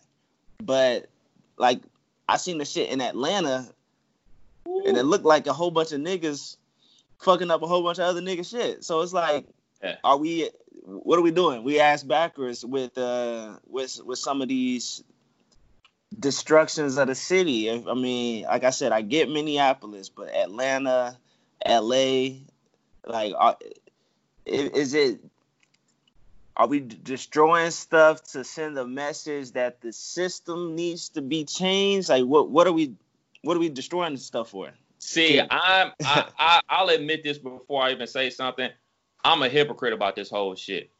[0.63, 1.09] but
[1.57, 1.81] like
[2.27, 3.69] I seen the shit in Atlanta,
[4.67, 4.83] Ooh.
[4.85, 6.57] and it looked like a whole bunch of niggas
[7.21, 8.83] fucking up a whole bunch of other nigga shit.
[8.83, 9.45] So it's like,
[9.83, 9.95] yeah.
[10.03, 10.49] are we?
[10.83, 11.63] What are we doing?
[11.63, 15.03] We ass backwards with uh with with some of these
[16.17, 17.71] destructions of the city.
[17.71, 21.17] I mean, like I said, I get Minneapolis, but Atlanta,
[21.65, 22.41] L.A.,
[23.05, 23.57] like, are,
[24.45, 25.19] is it
[26.57, 32.09] are we destroying stuff to send a message that the system needs to be changed?
[32.09, 32.93] Like, what what are we
[33.41, 34.69] what are we destroying stuff for?
[34.99, 38.69] See, I'm I, I I'll admit this before I even say something.
[39.23, 40.91] I'm a hypocrite about this whole shit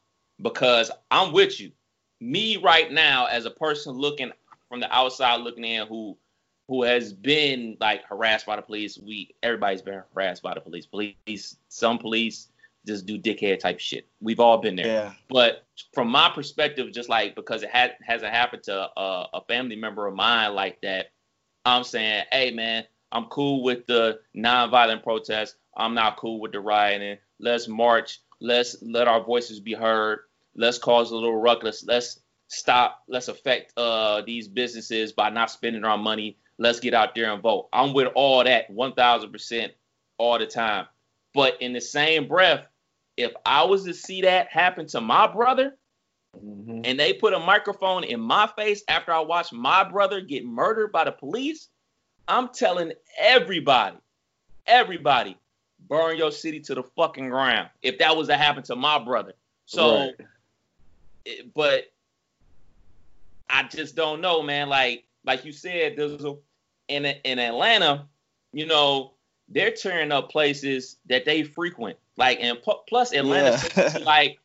[0.42, 1.72] because I'm with you.
[2.20, 4.32] Me right now, as a person looking
[4.68, 6.18] from the outside looking in, who
[6.68, 8.98] who has been like harassed by the police.
[8.98, 10.86] We everybody's been harassed by the police.
[10.86, 12.50] Police, some police
[12.86, 14.08] just do dickhead type shit.
[14.22, 14.86] We've all been there.
[14.86, 15.14] Yeah.
[15.30, 19.76] But from my perspective, just like because it had hasn't happened to a, a family
[19.76, 21.08] member of mine like that,
[21.66, 25.56] I'm saying, hey man, I'm cool with the nonviolent protest.
[25.76, 27.18] I'm not cool with the rioting.
[27.40, 28.20] Let's march.
[28.42, 30.20] Let's let our voices be heard.
[30.56, 31.84] Let's cause a little ruckus.
[31.86, 33.04] Let's stop.
[33.08, 36.38] Let's affect uh, these businesses by not spending our money.
[36.58, 37.68] Let's get out there and vote.
[37.74, 39.72] I'm with all that 1,000%
[40.18, 40.86] all the time.
[41.34, 42.66] But in the same breath,
[43.18, 45.78] if I was to see that happen to my brother,
[46.38, 46.82] mm-hmm.
[46.84, 50.92] and they put a microphone in my face after I watched my brother get murdered
[50.92, 51.70] by the police,
[52.28, 53.98] I'm telling everybody,
[54.66, 55.38] everybody,
[55.88, 57.70] burn your city to the fucking ground.
[57.82, 59.34] If that was to happen to my brother,
[59.66, 60.16] so, right.
[61.54, 61.86] but
[63.50, 64.70] I just don't know, man.
[64.70, 66.36] Like, like you said, there's a
[66.88, 68.08] in in Atlanta,
[68.54, 69.15] you know,
[69.50, 71.98] they're tearing up places that they frequent.
[72.18, 73.98] Like and plus Atlanta's yeah.
[74.06, 74.40] like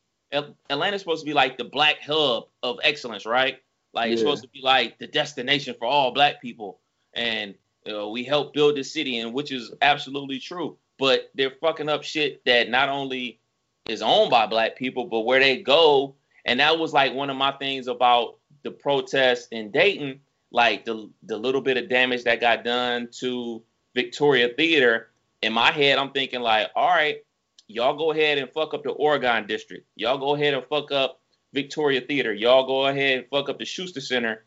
[0.69, 3.59] Atlanta's supposed to be like the black hub of excellence, right?
[3.93, 4.13] Like yeah.
[4.13, 6.81] it's supposed to be like the destination for all black people,
[7.15, 7.55] and
[7.87, 10.77] know, we help build the city, and which is absolutely true.
[10.99, 13.41] But they're fucking up shit that not only
[13.89, 17.37] is owned by black people, but where they go, and that was like one of
[17.37, 22.41] my things about the protest in Dayton, like the the little bit of damage that
[22.41, 23.63] got done to
[23.95, 25.11] Victoria Theater.
[25.43, 27.25] In my head, I'm thinking like, all right,
[27.67, 29.87] y'all go ahead and fuck up the Oregon district.
[29.97, 31.21] Y'all go ahead and fuck up
[31.53, 32.33] Victoria Theater.
[32.33, 34.45] Y'all go ahead and fuck up the Schuster Center.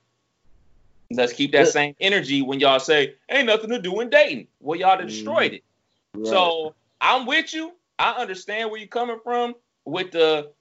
[1.12, 4.48] Let's keep that same energy when y'all say ain't nothing to do in Dayton.
[4.60, 5.08] Well, y'all mm-hmm.
[5.08, 5.64] destroyed it.
[6.16, 6.28] Right.
[6.28, 7.74] So I'm with you.
[8.00, 10.52] I understand where you're coming from with the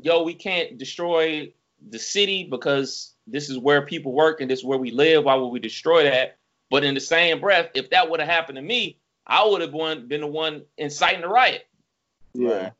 [0.00, 1.52] yo, we can't destroy
[1.90, 5.24] the city because this is where people work and this is where we live.
[5.24, 6.37] Why would we destroy that?
[6.70, 9.72] But in the same breath, if that would have happened to me, I would have
[10.08, 11.66] been the one inciting the riot.
[12.34, 12.48] Yeah.
[12.50, 12.72] Right.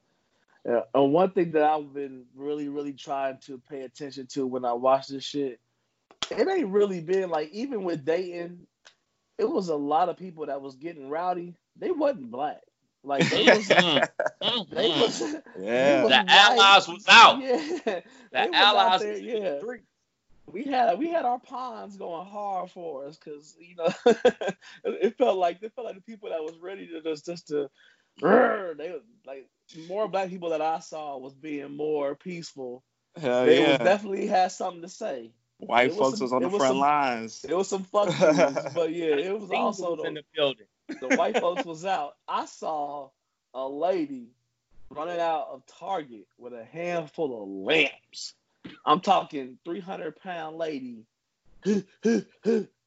[0.66, 0.80] Yeah.
[0.94, 4.72] And one thing that I've been really, really trying to pay attention to when I
[4.72, 5.60] watch this shit,
[6.30, 8.66] it ain't really been like even with Dayton,
[9.38, 11.54] it was a lot of people that was getting rowdy.
[11.76, 12.60] They wasn't black.
[13.04, 15.20] Like they was, they was
[15.58, 16.02] yeah.
[16.02, 16.26] Was the white.
[16.28, 17.40] allies was out.
[17.40, 18.00] Yeah.
[18.32, 19.58] The allies there, yeah.
[20.52, 23.88] We had we had our pawns going hard for us because you know
[24.84, 27.70] it felt like it felt like the people that was ready to just just to
[28.20, 28.94] they
[29.26, 29.48] like
[29.88, 32.82] more black people that I saw was being more peaceful.
[33.20, 33.78] Hell they yeah.
[33.78, 35.32] definitely had something to say.
[35.58, 37.44] White folks was, some, was on the front some, lines.
[37.48, 38.08] It was some fuck
[38.74, 40.66] but yeah, it was also the, in the building.
[40.88, 42.14] the white folks was out.
[42.28, 43.10] I saw
[43.54, 44.28] a lady
[44.90, 48.34] running out of Target with a handful of lamps.
[48.84, 51.04] I'm talking 300 pound lady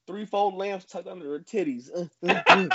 [0.08, 1.90] three fold lamps tucked under her titties.
[2.22, 2.70] like,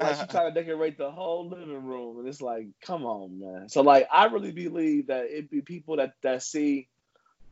[0.00, 3.68] like she's trying to decorate the whole living room, and it's like, come on, man.
[3.68, 6.88] So like, I really believe that it be people that that see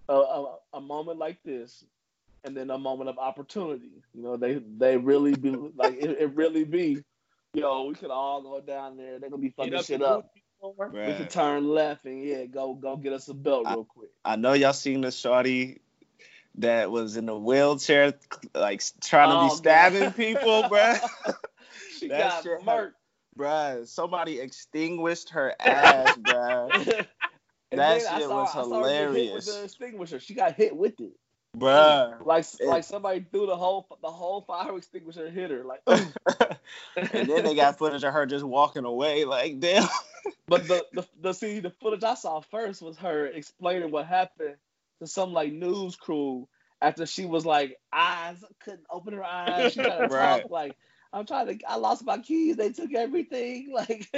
[0.09, 1.85] a, a, a moment like this,
[2.45, 4.03] and then a moment of opportunity.
[4.15, 7.03] You know, they they really be like it, it really be.
[7.55, 9.19] Yo, we could all go down there.
[9.19, 10.31] They're gonna be fucking shit up.
[10.63, 11.09] Right.
[11.09, 14.11] We can turn left and yeah, go go get us a belt real quick.
[14.25, 15.81] I know y'all seen the shorty
[16.57, 18.15] that was in the wheelchair,
[18.55, 20.17] like trying oh, to be oh, stabbing God.
[20.17, 20.95] people, bro.
[21.99, 22.93] she that got shit, murked.
[23.39, 26.71] Bruh, somebody extinguished her ass, bruh.
[27.71, 29.47] that shit saw, was hilarious.
[29.47, 30.21] the extinguisher.
[30.21, 31.13] She got hit with it.
[31.57, 32.25] Bruh.
[32.25, 35.65] Like it, like somebody threw the whole the whole fire extinguisher hit her.
[35.65, 35.83] Like
[36.97, 39.89] And then they got footage of her just walking away, like damn.
[40.47, 44.57] But the, the the see the footage I saw first was her explaining what happened
[45.01, 46.49] to some like news crew
[46.81, 49.73] after she was like eyes couldn't open her eyes.
[49.73, 50.43] She tried to right.
[50.43, 50.77] talk like
[51.13, 51.59] I'm trying to.
[51.69, 52.57] I lost my keys.
[52.57, 53.73] They took everything.
[53.73, 54.09] Like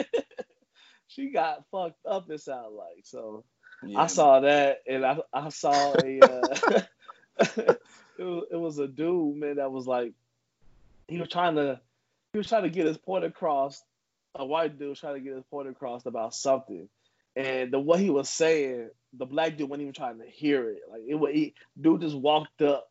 [1.08, 2.30] she got fucked up.
[2.30, 3.44] It sounded like so.
[3.82, 4.02] Yeah.
[4.02, 6.20] I saw that and I I saw a.
[6.20, 6.80] Uh,
[7.40, 7.78] it,
[8.18, 10.12] was, it was a dude man that was like
[11.06, 11.80] he was trying to
[12.32, 13.82] he was trying to get his point across.
[14.38, 16.88] A white dude was trying to get his point across about something,
[17.36, 20.80] and the what he was saying the black dude wasn't even trying to hear it.
[20.90, 22.90] Like it, he, dude just walked up,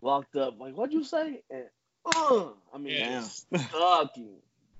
[0.00, 1.42] walked up, like what'd you say?
[1.50, 1.64] And
[2.06, 3.24] uh, I mean, yeah.
[3.70, 4.36] talking.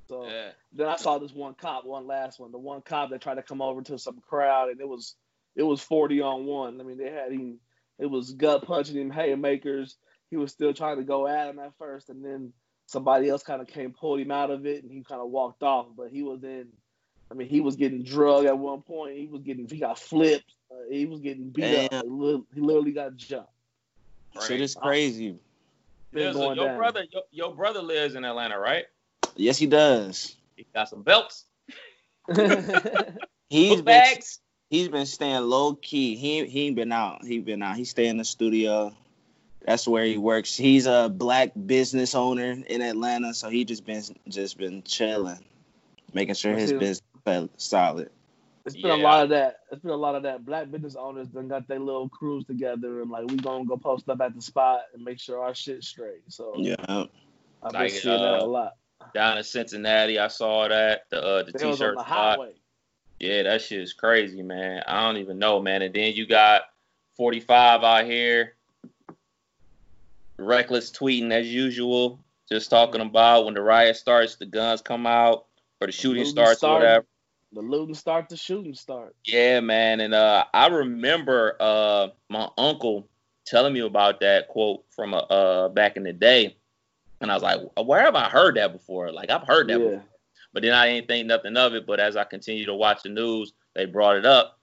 [0.08, 0.50] So yeah.
[0.72, 3.42] then I saw this one cop, one last one, the one cop that tried to
[3.42, 5.14] come over to some crowd, and it was
[5.56, 6.80] it was forty on one.
[6.80, 7.58] I mean, they had him.
[7.98, 9.96] It was gut punching him, haymakers.
[10.30, 12.52] He was still trying to go at him at first, and then
[12.90, 15.62] somebody else kind of came, pulled him out of it, and he kind of walked
[15.62, 15.86] off.
[15.96, 16.68] But he was in.
[17.30, 19.16] I mean, he was getting drugged at one point.
[19.16, 20.52] He was getting, he got flipped.
[20.70, 21.98] Uh, he was getting beat Damn.
[22.00, 22.42] up.
[22.52, 23.48] He literally got jumped.
[24.34, 24.44] Right.
[24.44, 25.38] Shit is crazy.
[26.12, 26.76] Yeah, so your down.
[26.76, 28.86] brother, your, your, brother lives in Atlanta, right?
[29.36, 30.34] Yes, he does.
[30.56, 31.44] He got some belts.
[33.48, 34.14] he's been,
[34.68, 36.16] he's been staying low key.
[36.16, 37.24] He he ain't been out.
[37.24, 37.76] He been out.
[37.76, 38.92] He stay in the studio.
[39.66, 40.56] That's where he works.
[40.56, 45.44] He's a black business owner in Atlanta, so he just been just been chilling,
[46.12, 47.02] making sure his business
[47.56, 48.10] solid.
[48.66, 49.02] It's been yeah.
[49.02, 49.60] a lot of that.
[49.70, 50.44] It's been a lot of that.
[50.44, 54.08] Black business owners then got their little crews together and like we gonna go post
[54.08, 56.22] up at the spot and make sure our shit's straight.
[56.28, 57.08] So yeah, I've
[57.72, 58.76] been like, seeing uh, that a lot.
[59.14, 62.38] Down in Cincinnati, I saw that the uh, the t-shirt the spot.
[63.18, 64.82] Yeah, that shit is crazy, man.
[64.86, 65.82] I don't even know, man.
[65.82, 66.62] And then you got
[67.16, 68.54] 45 out here,
[70.40, 72.18] reckless tweeting as usual,
[72.50, 75.46] just talking about when the riot starts, the guns come out
[75.80, 77.06] or the shooting starts, or whatever
[77.52, 79.14] the looting start, the shooting start.
[79.24, 83.08] Yeah, man, and uh, I remember uh, my uncle
[83.44, 86.56] telling me about that quote from uh, uh back in the day,
[87.20, 89.10] And I was like, where have I heard that before?
[89.10, 89.84] Like I've heard that yeah.
[89.84, 90.04] before.
[90.52, 91.86] But then I didn't think nothing of it.
[91.86, 94.58] But as I continue to watch the news, they brought it up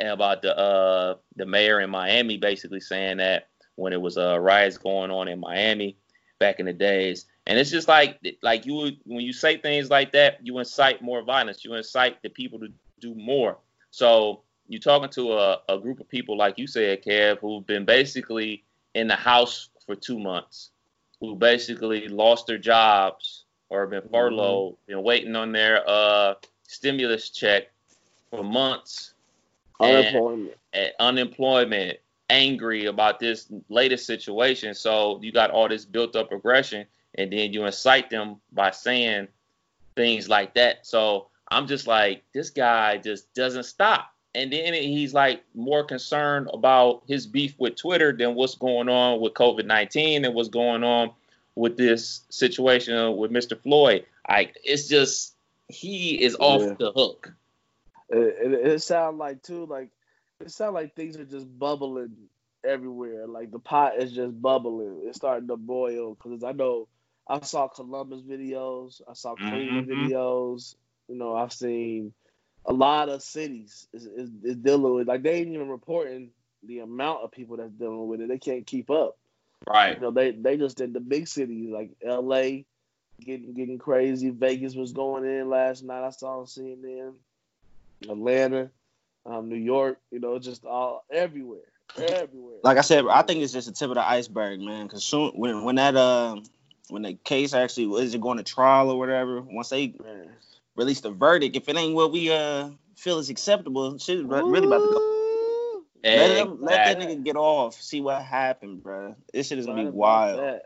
[0.00, 4.38] and about the uh the mayor in Miami basically saying that when it was uh
[4.38, 5.96] riots going on in Miami
[6.38, 7.26] back in the days.
[7.46, 11.22] And it's just like like you when you say things like that, you incite more
[11.22, 11.64] violence.
[11.64, 12.68] You incite the people to
[13.00, 13.58] do more.
[13.90, 17.84] So you're talking to a, a group of people like you said, Kev, who've been
[17.84, 20.70] basically in the house for two months,
[21.20, 24.14] who basically lost their jobs or been mm-hmm.
[24.14, 24.92] furloughed, mm-hmm.
[24.92, 26.34] been waiting on their uh
[26.66, 27.64] stimulus check
[28.30, 29.12] for months.
[29.80, 30.52] Unemployment.
[30.72, 31.98] And, and unemployment
[32.30, 34.74] angry about this latest situation.
[34.74, 39.28] So you got all this built up aggression, and then you incite them by saying
[39.96, 40.86] things like that.
[40.86, 44.10] So I'm just like, this guy just doesn't stop.
[44.34, 49.20] And then he's like more concerned about his beef with Twitter than what's going on
[49.20, 51.12] with COVID 19 and what's going on
[51.54, 53.60] with this situation with Mr.
[53.60, 54.06] Floyd.
[54.28, 55.34] Like, it's just,
[55.68, 56.74] he is off yeah.
[56.78, 57.32] the hook.
[58.08, 59.90] It, it, it sounds like, too, like,
[60.40, 62.16] it sounds like things are just bubbling
[62.64, 63.26] everywhere.
[63.26, 65.02] Like the pot is just bubbling.
[65.04, 66.88] It's starting to boil because I know
[67.28, 70.06] I saw Columbus videos, I saw Cleveland mm-hmm.
[70.06, 70.74] videos.
[71.08, 72.12] You know, I've seen
[72.66, 76.30] a lot of cities is, is, is, dealing with like they ain't even reporting
[76.62, 78.28] the amount of people that's dealing with it.
[78.28, 79.18] They can't keep up.
[79.68, 79.94] Right.
[79.94, 82.64] You know, they they just in the big cities like L.A.
[83.20, 84.30] getting getting crazy.
[84.30, 86.04] Vegas was going in last night.
[86.04, 87.14] I saw on CNN.
[88.08, 88.70] Atlanta
[89.26, 91.60] um, New York, you know, just all everywhere,
[91.96, 92.56] everywhere.
[92.62, 94.86] Like I said, I think it's just the tip of the iceberg, man.
[94.86, 96.36] Because soon when when that uh,
[96.88, 100.30] when the case actually is it going to trial or whatever, once they man.
[100.76, 104.78] release the verdict, if it ain't what we uh feel is acceptable, shit really about
[104.78, 105.10] to go.
[106.06, 107.80] Let, them, let that nigga get off.
[107.80, 109.16] See what happened, bro.
[109.32, 110.60] This shit is gonna be wild.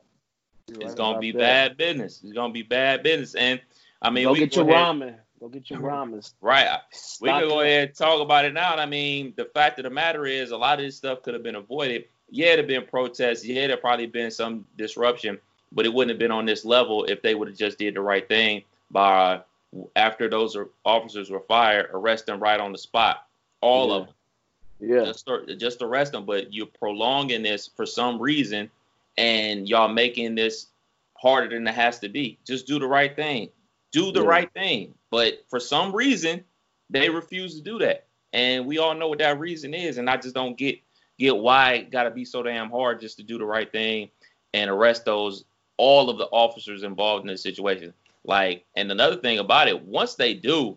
[0.69, 2.21] It's gonna be bad business.
[2.23, 3.61] It's gonna be bad business, and
[4.03, 5.17] I mean, go we get your ramen.
[5.41, 6.33] Go get your ramen.
[6.41, 6.69] Right.
[6.91, 8.77] Stop we can go ahead and talk about it now.
[8.77, 11.43] I mean, the fact of the matter is, a lot of this stuff could have
[11.43, 12.05] been avoided.
[12.31, 13.45] Yeah, there'd been protests.
[13.45, 15.39] Yeah, there'd probably been some disruption,
[15.73, 18.01] but it wouldn't have been on this level if they would have just did the
[18.01, 19.41] right thing by
[19.97, 23.27] after those officers were fired, arrest them right on the spot,
[23.61, 23.95] all yeah.
[23.95, 24.15] of them.
[24.81, 25.05] Yeah.
[25.07, 28.71] Just, start, just arrest them, but you're prolonging this for some reason,
[29.17, 30.69] and y'all making this
[31.15, 32.39] harder than it has to be.
[32.47, 33.51] Just do the right thing
[33.93, 34.29] do the yeah.
[34.29, 34.95] right thing.
[35.11, 36.45] But for some reason,
[36.91, 38.07] they refuse to do that.
[38.33, 39.99] And we all know what that reason is.
[39.99, 40.79] And I just don't get
[41.19, 44.11] get why it gotta be so damn hard just to do the right thing
[44.55, 45.45] and arrest those
[45.77, 47.93] all of the officers involved in this situation.
[48.25, 50.77] Like, and another thing about it, once they do,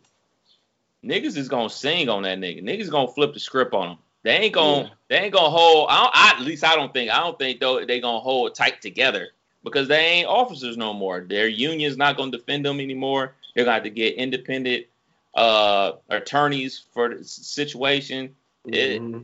[1.04, 2.64] niggas is gonna sing on that nigga.
[2.64, 3.98] Niggas gonna flip the script on them.
[4.24, 4.90] They ain't gonna, yeah.
[5.10, 5.88] they ain't gonna hold.
[5.90, 7.12] I, I, at least I don't think.
[7.12, 9.30] I don't think though they gonna hold tight together
[9.64, 11.22] because they ain't officers no more.
[11.22, 13.36] Their union's not going to defend them anymore.
[13.56, 14.86] They're going to have to get independent
[15.36, 18.36] uh, attorneys for the situation.
[18.68, 19.24] Mm-hmm.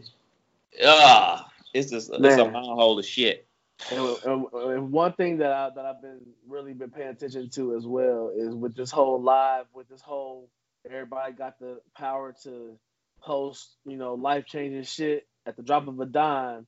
[0.72, 2.26] It, uh, it's just Man.
[2.26, 3.46] it's a manhole of shit.
[3.92, 7.86] And, and, one thing that I that I've been really been paying attention to as
[7.86, 10.50] well is with this whole live, with this whole
[10.90, 12.80] everybody got the power to
[13.22, 16.66] post, you know, life changing shit at the drop of a dime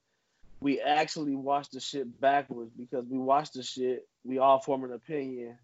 [0.62, 4.92] we actually watch the shit backwards because we watch the shit, we all form an
[4.92, 5.58] opinion,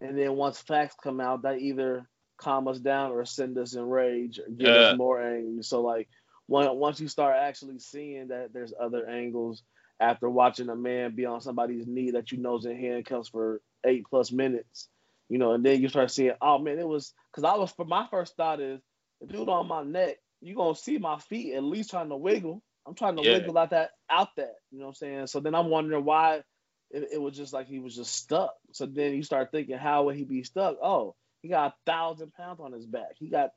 [0.00, 3.86] and then once facts come out, that either calm us down or send us in
[3.86, 5.62] rage or get us more angry.
[5.62, 6.08] So like
[6.48, 9.62] once you start actually seeing that there's other angles
[10.00, 14.04] after watching a man be on somebody's knee that you know's in handcuffs for eight
[14.08, 14.88] plus minutes,
[15.28, 17.84] you know, and then you start seeing, oh man, it was because I was for
[17.84, 18.80] my first thought is
[19.20, 22.62] the dude on my neck, you gonna see my feet at least trying to wiggle.
[22.86, 23.38] I'm trying to yeah.
[23.38, 24.54] wiggle out that out that.
[24.70, 25.26] You know what I'm saying?
[25.26, 26.42] So then I'm wondering why
[26.90, 28.54] it, it, was just like he was just stuck.
[28.72, 30.76] So then you start thinking, how would he be stuck?
[30.82, 33.16] Oh, he got a thousand pounds on his back.
[33.18, 33.50] He got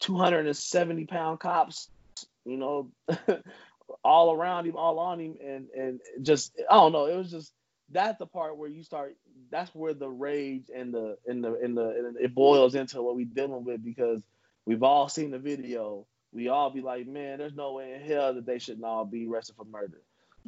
[0.00, 1.88] 270 pound cops,
[2.44, 2.90] you know,
[4.04, 7.06] all around him, all on him, and and just I don't know.
[7.06, 7.52] It was just
[7.90, 9.16] that's the part where you start.
[9.50, 13.16] That's where the rage and the and the and the and it boils into what
[13.16, 14.22] we're dealing with because
[14.64, 18.34] we've all seen the video we all be like, man, there's no way in hell
[18.34, 20.00] that they shouldn't all be arrested for murder.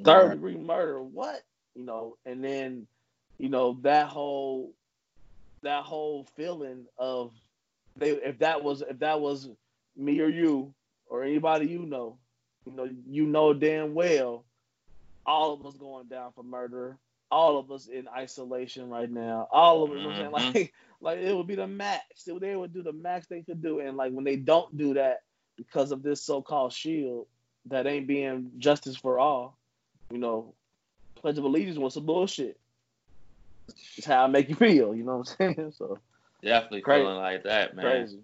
[0.03, 1.43] Third degree murder, what?
[1.75, 2.87] You know, and then,
[3.39, 4.73] you know, that whole
[5.63, 7.33] that whole feeling of
[7.97, 9.49] they if that was if that was
[9.97, 10.75] me or you
[11.07, 12.19] or anybody you know,
[12.67, 14.45] you know, you know damn well
[15.27, 16.99] all of us going down for murder,
[17.31, 20.33] all of us in isolation right now, all of us, mm-hmm.
[20.33, 22.25] like like it would be the max.
[22.25, 25.19] They would do the max they could do, and like when they don't do that,
[25.57, 27.27] because of this so-called shield
[27.67, 29.57] that ain't being justice for all.
[30.11, 30.53] You know,
[31.17, 32.59] Pledge of Allegiance was some bullshit.
[33.97, 34.95] it's how I make you feel.
[34.95, 35.73] You know what I'm saying?
[35.79, 35.99] So
[36.43, 37.03] definitely crazy.
[37.03, 37.85] feeling like that, man.
[37.85, 38.19] Crazy.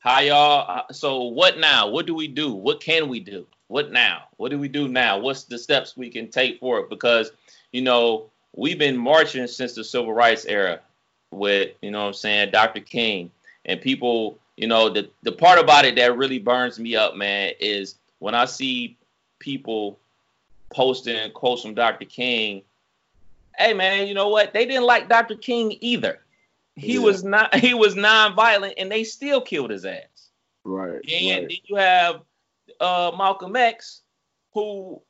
[0.00, 0.64] How y'all?
[0.68, 1.88] Uh, so what now?
[1.88, 2.52] What do we do?
[2.52, 3.46] What can we do?
[3.68, 4.24] What now?
[4.38, 5.18] What do we do now?
[5.18, 6.90] What's the steps we can take for it?
[6.90, 7.30] Because
[7.72, 10.80] you know we've been marching since the civil rights era
[11.30, 12.80] with you know what I'm saying Dr.
[12.80, 13.30] King
[13.64, 14.38] and people.
[14.60, 18.34] You know the the part about it that really burns me up, man, is when
[18.34, 18.98] I see
[19.38, 19.98] people
[20.68, 22.04] posting quotes from Dr.
[22.04, 22.60] King.
[23.56, 24.52] Hey man, you know what?
[24.52, 25.36] They didn't like Dr.
[25.36, 26.20] King either.
[26.76, 27.00] He yeah.
[27.00, 30.28] was not he was non-violent and they still killed his ass.
[30.64, 30.90] Right.
[30.90, 31.48] And right.
[31.48, 32.20] then you have
[32.80, 34.02] uh, Malcolm X,
[34.52, 35.00] who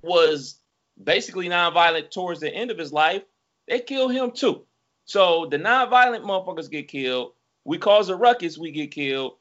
[0.00, 0.56] was
[1.02, 3.22] basically non-violent towards the end of his life.
[3.68, 4.62] They killed him too.
[5.04, 7.32] So the non-violent motherfuckers get killed.
[7.64, 9.36] We cause a ruckus, we get killed.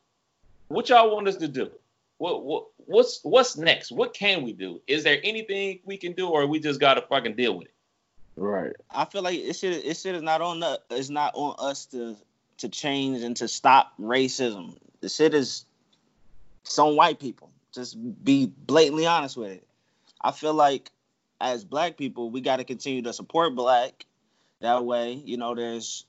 [0.67, 1.69] What y'all want us to do?
[2.17, 3.91] What, what what's what's next?
[3.91, 4.81] What can we do?
[4.87, 7.73] Is there anything we can do, or we just gotta fucking deal with it?
[8.35, 8.73] Right.
[8.89, 11.85] I feel like it should it should is not on the it's not on us
[11.87, 12.15] to
[12.59, 14.77] to change and to stop racism.
[15.01, 15.65] The shit is
[16.63, 17.51] some white people.
[17.73, 19.67] Just be blatantly honest with it.
[20.21, 20.91] I feel like
[21.41, 24.05] as black people, we got to continue to support black.
[24.61, 26.05] That way, you know, there's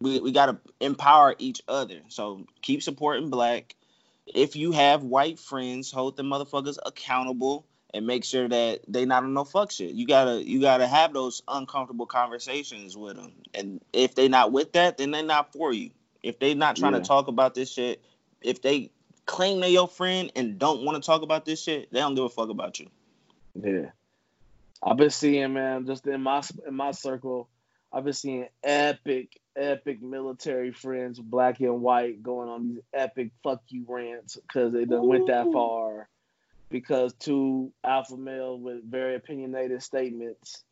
[0.00, 2.00] we, we got to empower each other.
[2.08, 3.74] So keep supporting black.
[4.26, 9.22] If you have white friends, hold the motherfuckers accountable and make sure that they not
[9.22, 9.92] on no fuck shit.
[9.92, 13.32] You gotta you gotta have those uncomfortable conversations with them.
[13.54, 15.90] And if they not with that, then they're not for you.
[16.22, 17.00] If they not trying yeah.
[17.00, 18.02] to talk about this shit,
[18.42, 18.90] if they
[19.24, 22.24] claim they're your friend and don't want to talk about this shit, they don't give
[22.24, 22.88] a fuck about you.
[23.54, 23.90] Yeah.
[24.82, 27.48] I've been seeing, man, just in my in my circle,
[27.92, 33.62] I've been seeing epic, epic military friends, black and white, going on these epic fuck
[33.68, 35.08] you rants because they done Ooh.
[35.08, 36.08] went that far.
[36.70, 40.62] Because two alpha male with very opinionated statements,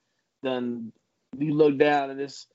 [0.42, 0.92] then
[1.38, 2.46] you look down and it's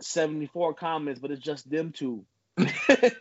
[0.00, 2.24] 74 comments, but it's just them two.
[2.58, 3.18] like,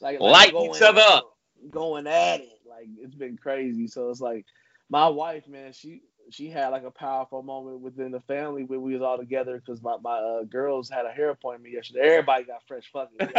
[0.00, 1.36] like, like going, each other up.
[1.70, 2.60] Going at it.
[2.68, 3.88] Like it's been crazy.
[3.88, 4.46] So it's like
[4.88, 8.94] my wife, man, she she had like a powerful moment within the family when we
[8.94, 12.00] was all together because my, my uh, girls had a hair appointment yesterday.
[12.00, 13.30] Everybody got fresh fucking.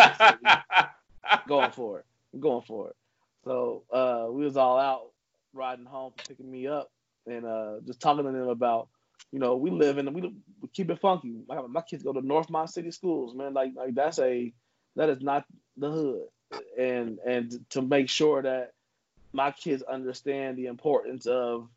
[1.48, 2.06] going for it.
[2.40, 2.96] going for it.
[3.44, 5.12] So uh, we was all out
[5.54, 6.92] riding home, picking me up,
[7.26, 8.90] and uh, just talking to them about,
[9.32, 11.36] you know, we live in we, we keep it funky.
[11.48, 13.54] My, my kids go to Northmont City schools, man.
[13.54, 14.54] Like like that's a
[14.96, 15.46] that is not
[15.78, 16.24] the hood,
[16.78, 18.74] and and to make sure that
[19.32, 21.70] my kids understand the importance of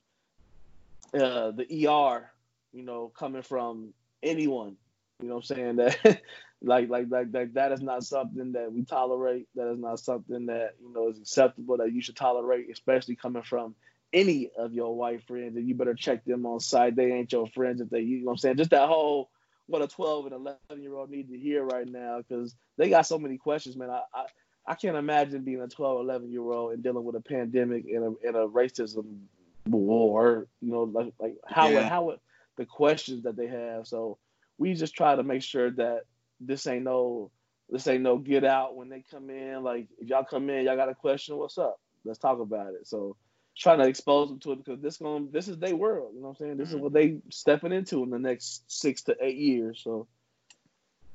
[1.15, 2.31] uh, the ER,
[2.73, 3.93] you know, coming from
[4.23, 4.77] anyone.
[5.21, 5.77] You know I'm saying?
[5.77, 6.23] That
[6.63, 9.47] like like like that that is not something that we tolerate.
[9.55, 13.43] That is not something that, you know, is acceptable that you should tolerate, especially coming
[13.43, 13.75] from
[14.13, 15.57] any of your white friends.
[15.57, 16.97] And you better check them on site.
[16.97, 18.57] They ain't your friends if they you know what I'm saying?
[18.57, 19.31] Just that whole
[19.67, 23.07] what a 12 and 11 year old need to hear right now because they got
[23.07, 23.91] so many questions, man.
[23.91, 24.25] I, I,
[24.67, 28.05] I can't imagine being a 12, 11 year old and dealing with a pandemic and
[28.05, 29.21] a, and a racism
[29.67, 31.89] war, you know, like, like how yeah.
[31.89, 32.17] how
[32.57, 33.87] the questions that they have.
[33.87, 34.19] So
[34.59, 36.03] we just try to make sure that
[36.41, 37.31] this ain't no
[37.69, 39.63] this ain't no get out when they come in.
[39.63, 41.81] Like if y'all come in, y'all got a question, what's up?
[42.05, 42.87] Let's talk about it.
[42.87, 43.17] So
[43.57, 46.13] trying to expose them to it because this going this is their world.
[46.15, 46.57] You know what I'm saying?
[46.57, 46.77] This mm-hmm.
[46.79, 49.81] is what they stepping into in the next six to eight years.
[49.83, 50.07] So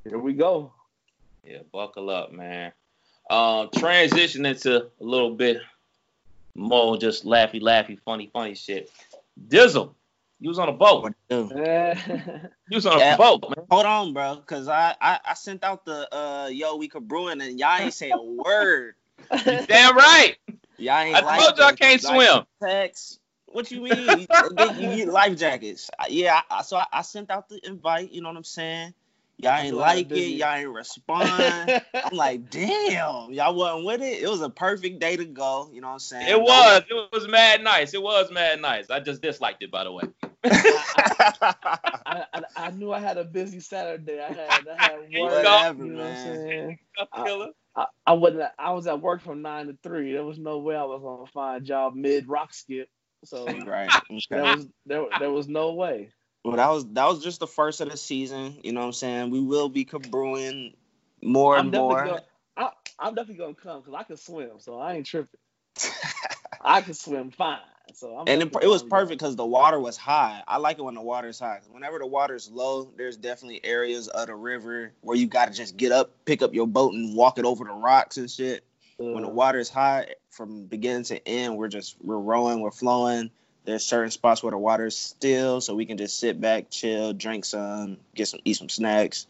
[0.04, 0.74] here we go.
[1.44, 2.74] Yeah, buckle up, man.
[3.30, 5.58] Um, transition into a little bit
[6.58, 8.92] more just laughy, laughy, funny, funny shit.
[9.48, 9.94] Dizzle,
[10.40, 11.14] you was on a boat.
[11.30, 11.38] you
[12.72, 13.66] was on yeah, a boat, man.
[13.70, 17.42] Hold on, bro, cause I, I I sent out the uh yo we could brewing
[17.42, 18.96] and y'all ain't say a word.
[19.32, 20.36] You damn right.
[20.78, 22.44] Y'all ain't I like told you I can't like swim.
[22.62, 23.20] Text.
[23.48, 24.20] What you mean?
[24.20, 24.28] you,
[24.78, 25.90] you get life jackets.
[26.10, 28.12] Yeah, I, so I, I, sent out the invite.
[28.12, 28.94] You know what I'm saying?
[29.40, 30.30] Y'all ain't like it.
[30.32, 31.84] Y'all ain't respond.
[31.94, 34.24] I'm like, damn, y'all wasn't with it.
[34.24, 35.70] It was a perfect day to go.
[35.72, 36.28] You know what I'm saying?
[36.28, 36.82] It was.
[36.90, 37.94] It was mad nice.
[37.94, 38.90] It was mad nice.
[38.90, 40.04] I just disliked it, by the way.
[40.44, 41.54] I,
[42.06, 44.20] I, I, knew I had a busy Saturday.
[44.20, 45.34] I had, I had work.
[45.34, 46.80] Whatever, you know what I'm saying?
[47.14, 48.44] I, I, I wasn't.
[48.58, 50.14] I was at work from nine to three.
[50.14, 52.90] There was no way I was gonna find a job mid rock skip.
[53.24, 54.20] So right, okay.
[54.30, 56.12] there was there, there was no way.
[56.48, 58.58] Well, that was that was just the first of the season.
[58.64, 59.32] You know what I'm saying?
[59.32, 60.74] We will be brewing
[61.22, 62.06] more I'm and more.
[62.06, 62.22] Gonna,
[62.56, 62.72] I,
[63.02, 65.40] am definitely gonna come because I can swim, so I ain't tripping.
[66.62, 67.60] I can swim fine.
[67.94, 70.42] So I'm and it, it was perfect because the water was high.
[70.48, 71.60] I like it when the water is high.
[71.70, 75.54] Whenever the water is low, there's definitely areas of the river where you got to
[75.54, 78.64] just get up, pick up your boat, and walk it over the rocks and shit.
[79.02, 82.72] Uh, when the water is high, from beginning to end, we're just we're rowing, we're
[82.72, 83.32] flowing
[83.68, 87.12] There's certain spots where the water is still, so we can just sit back, chill,
[87.12, 89.28] drink some, get some, eat some snacks.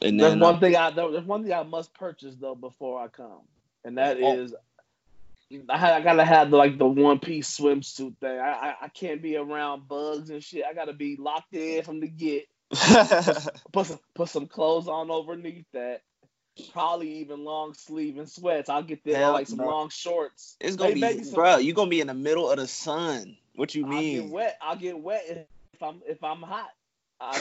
[0.00, 3.02] And there's then, one uh, thing I there's one thing I must purchase though before
[3.02, 3.40] I come,
[3.84, 4.38] and that oh.
[4.38, 4.54] is
[5.68, 8.38] I, I gotta have the, like the one piece swimsuit thing.
[8.38, 10.64] I, I, I can't be around bugs and shit.
[10.64, 12.46] I gotta be locked in from the get.
[13.72, 16.02] put some put some clothes on underneath that.
[16.72, 18.68] Probably even long sleeve and sweats.
[18.68, 20.56] I'll get there Hell, like some long shorts.
[20.60, 21.56] It's gonna be, some, bro.
[21.56, 23.36] You gonna be in the middle of the sun.
[23.58, 24.18] What you mean?
[24.18, 24.58] I'll get wet.
[24.62, 26.70] I'll get wet if I'm if I'm hot.
[27.20, 27.36] I,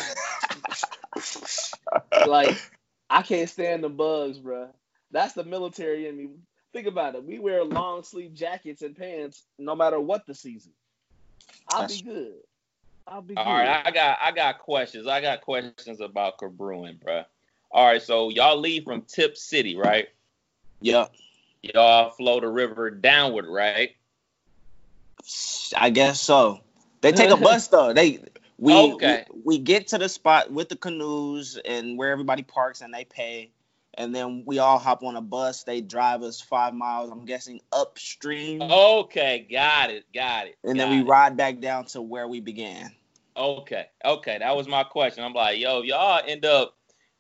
[2.28, 2.58] like
[3.08, 4.70] I can't stand the bugs, bro.
[5.12, 6.30] That's the military in me.
[6.74, 7.24] Think about it.
[7.24, 10.72] We wear long sleeve jackets and pants no matter what the season.
[11.72, 12.02] I'll That's...
[12.02, 12.34] be good.
[13.06, 13.52] I'll be All good.
[13.52, 15.06] right, I got I got questions.
[15.06, 17.26] I got questions about Brewing, bro.
[17.70, 20.08] All right, so y'all leave from Tipp City, right?
[20.82, 21.12] Yep.
[21.62, 23.92] Y'all flow the river downward, right?
[25.76, 26.62] I guess so.
[27.02, 27.94] They take a bus though.
[27.94, 28.20] They
[28.58, 29.26] we, okay.
[29.32, 33.06] we we get to the spot with the canoes and where everybody parks and they
[33.06, 33.52] pay,
[33.94, 35.64] and then we all hop on a bus.
[35.64, 37.12] They drive us five miles.
[37.12, 38.62] I'm guessing upstream.
[38.62, 40.58] Okay, got it, got it.
[40.64, 41.08] And got then we it.
[41.08, 42.92] ride back down to where we began.
[43.36, 45.24] Okay, okay, that was my question.
[45.24, 46.76] I'm like, yo, y'all end up.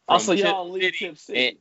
[0.07, 1.47] Also, y'all leave City Tipp City.
[1.47, 1.57] And,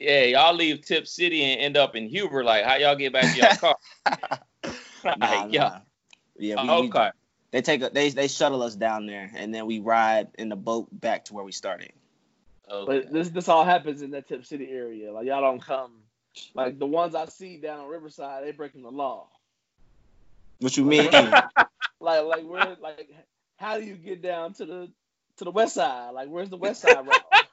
[0.00, 2.42] yeah, y'all leave Tipp City and end up in Huber.
[2.42, 3.76] Like, how y'all get back to your car?
[5.18, 5.46] nah, nah.
[5.50, 5.80] Yeah.
[6.38, 6.80] We, okay.
[6.80, 7.10] We,
[7.50, 10.56] they take a, they they shuttle us down there, and then we ride in the
[10.56, 11.92] boat back to where we started.
[12.70, 13.00] Okay.
[13.02, 15.12] But this this all happens in that Tipp City area.
[15.12, 15.92] Like y'all don't come.
[16.54, 19.26] Like the ones I see down on Riverside, they breaking the law.
[20.60, 21.10] What you mean?
[22.00, 23.10] like like where like
[23.56, 24.88] how do you get down to the
[25.38, 26.10] to the west side?
[26.14, 27.20] Like where's the west side route?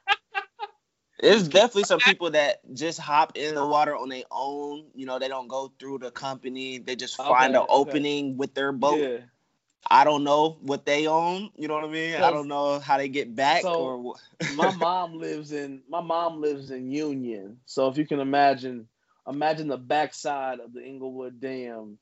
[1.20, 4.84] There's definitely some people that just hop in the water on their own.
[4.94, 6.78] You know, they don't go through the company.
[6.78, 9.00] They just find okay, an opening with their boat.
[9.00, 9.18] Yeah.
[9.90, 11.50] I don't know what they own.
[11.56, 12.14] You know what I mean?
[12.16, 14.14] I don't know how they get back so or
[14.54, 17.58] my mom lives in my mom lives in Union.
[17.66, 18.88] So if you can imagine,
[19.26, 21.98] imagine the backside of the Englewood Dam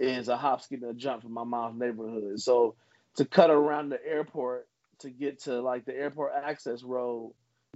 [0.00, 2.40] is a hop, skip, and a jump from my mom's neighborhood.
[2.40, 2.74] So
[3.16, 4.68] to cut around the airport
[5.00, 7.32] to get to like the airport access road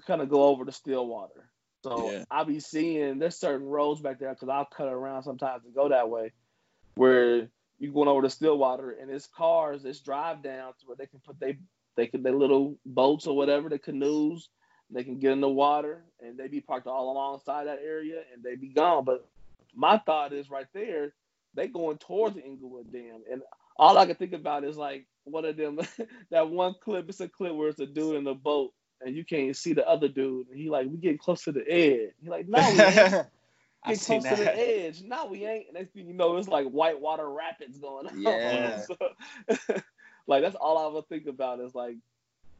[0.06, 1.50] kind of go over to Stillwater.
[1.82, 2.24] So yeah.
[2.30, 5.88] I'll be seeing there's certain roads back there because I'll cut around sometimes to go
[5.88, 6.32] that way,
[6.94, 11.06] where you're going over to Stillwater and it's cars, it's drive down to where they
[11.06, 11.58] can put they
[11.96, 14.48] they can their little boats or whatever, the canoes,
[14.90, 18.42] they can get in the water and they be parked all alongside that area and
[18.42, 19.04] they be gone.
[19.04, 19.28] But
[19.74, 21.12] my thought is right there,
[21.54, 23.42] they going towards the Englewood Dam, and
[23.76, 25.80] all I can think about is like one of them
[26.30, 27.08] that one clip.
[27.08, 28.72] It's a clip where it's a dude in a boat
[29.04, 30.48] and you can't see the other dude.
[30.48, 32.12] And he like, we getting close to the edge.
[32.22, 33.26] He like, no, we ain't.
[33.86, 35.02] Get close to the edge.
[35.02, 35.72] No, we ain't.
[35.72, 38.22] Next thing you know, it's like whitewater rapids going on.
[38.22, 38.80] Yeah.
[38.86, 38.96] so,
[40.26, 41.96] like that's all I would think about is like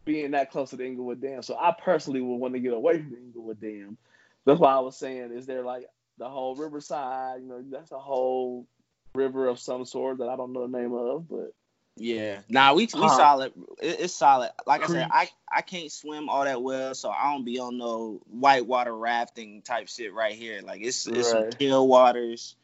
[0.05, 1.43] being that close to the Englewood Dam.
[1.43, 3.97] So I personally would want to get away from the Englewood Dam.
[4.45, 5.86] That's why I was saying, is there like
[6.18, 7.43] the whole riverside?
[7.43, 8.66] You know, that's a whole
[9.14, 11.53] river of some sort that I don't know the name of, but
[11.97, 13.53] yeah, nah, we we solid.
[13.80, 14.51] It, it's solid.
[14.66, 14.82] Like.
[14.82, 18.20] I said, I I can't swim all that well, so I don't be on no
[18.30, 20.62] whitewater rafting type shit right here.
[20.62, 22.57] Like it's it's some kill waters.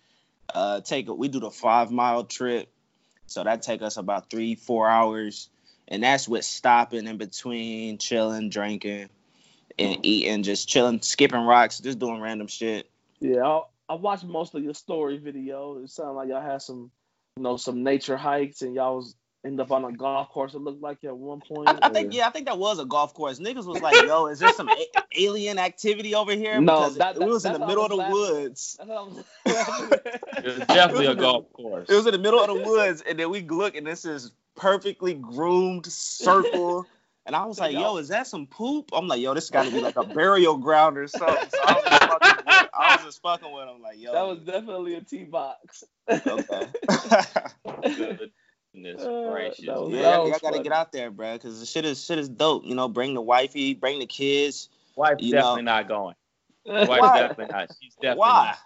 [0.53, 2.71] Uh, take a, we do the five mile trip,
[3.27, 5.51] so that take us about three four hours,
[5.87, 9.11] and that's with stopping in between, chilling, drinking,
[9.79, 12.89] and eating, just chilling, skipping rocks, just doing random shit.
[13.21, 13.61] Yeah, I,
[13.91, 15.83] I watched most of your story video.
[15.83, 16.91] It sounded like y'all had some
[17.39, 19.15] you know, some nature hikes and y'all was
[19.45, 20.55] end up on a golf course.
[20.55, 21.69] It looked like at one point.
[21.69, 23.39] I, I think yeah, I think that was a golf course.
[23.39, 24.87] Niggas was like, "Yo, is there some a-
[25.17, 28.15] alien activity over here?" No, that, that, it was in the middle of the laughing.
[28.15, 28.77] woods.
[29.47, 31.89] it was definitely a golf course.
[31.89, 34.33] It was in the middle of the woods, and then we look, and this is
[34.57, 36.87] perfectly groomed circle.
[37.27, 39.71] And I was like, "Yo, is that some poop?" I'm like, "Yo, this got to
[39.71, 43.05] be like a burial ground or something." So I was just fucking with, I was
[43.05, 45.85] just fucking with him, like, "Yo." That was definitely a tee box.
[46.09, 46.69] okay.
[48.83, 49.67] Goodness uh, gracious.
[49.67, 52.65] Was, yeah, I gotta get out there, bro, because the shit is shit is dope.
[52.65, 54.69] You know, bring the wifey, bring the kids.
[54.97, 55.73] Wife's definitely know.
[55.73, 56.15] not going.
[56.67, 57.71] Wife's definitely not.
[57.81, 58.45] She's definitely Why?
[58.47, 58.59] Not.